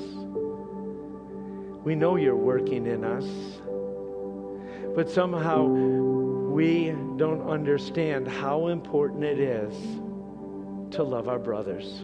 We 1.85 1.95
know 1.95 2.17
you're 2.17 2.35
working 2.35 2.87
in 2.87 3.05
us, 3.05 3.25
but 4.95 5.11
somehow 5.11 5.65
we 5.67 6.91
don't 7.17 7.49
understand 7.49 8.27
how 8.27 8.69
important 8.69 9.25
it 9.25 9.39
is 9.39 9.75
to 10.95 11.03
love 11.03 11.29
our 11.29 11.39
brothers. 11.39 12.03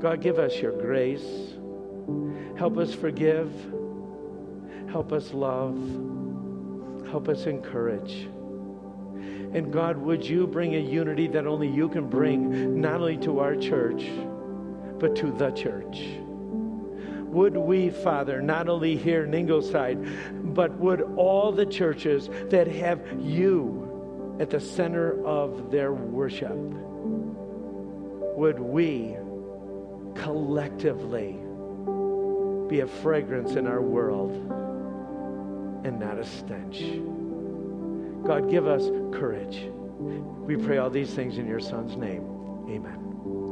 God, 0.00 0.20
give 0.20 0.38
us 0.38 0.56
your 0.56 0.72
grace. 0.72 1.24
Help 2.58 2.76
us 2.76 2.92
forgive. 2.92 3.50
Help 4.90 5.12
us 5.12 5.32
love. 5.32 5.74
Help 7.14 7.28
us 7.28 7.46
encourage. 7.46 8.28
And 9.54 9.72
God, 9.72 9.96
would 9.98 10.26
you 10.26 10.48
bring 10.48 10.74
a 10.74 10.80
unity 10.80 11.28
that 11.28 11.46
only 11.46 11.68
you 11.68 11.88
can 11.88 12.08
bring, 12.08 12.80
not 12.80 12.94
only 12.94 13.18
to 13.18 13.38
our 13.38 13.54
church, 13.54 14.04
but 14.98 15.14
to 15.14 15.30
the 15.30 15.52
church? 15.52 16.08
Would 17.28 17.56
we, 17.56 17.90
Father, 17.90 18.42
not 18.42 18.68
only 18.68 18.96
here 18.96 19.22
in 19.26 19.32
Ingleside, 19.32 20.04
but 20.56 20.72
would 20.80 21.02
all 21.16 21.52
the 21.52 21.66
churches 21.66 22.28
that 22.50 22.66
have 22.66 23.00
you 23.20 24.36
at 24.40 24.50
the 24.50 24.58
center 24.58 25.24
of 25.24 25.70
their 25.70 25.92
worship, 25.92 26.58
would 28.36 28.58
we 28.58 29.14
collectively 30.16 31.38
be 32.68 32.80
a 32.80 32.88
fragrance 32.88 33.52
in 33.52 33.68
our 33.68 33.80
world 33.80 34.63
and 35.84 36.00
not 36.00 36.18
a 36.18 36.24
stench? 36.24 36.80
God, 38.26 38.50
give 38.50 38.66
us 38.66 38.90
courage. 39.12 39.68
We 39.98 40.56
pray 40.56 40.78
all 40.78 40.90
these 40.90 41.14
things 41.14 41.38
in 41.38 41.46
your 41.46 41.60
Son's 41.60 41.96
name. 41.96 42.24
Amen. 42.68 43.03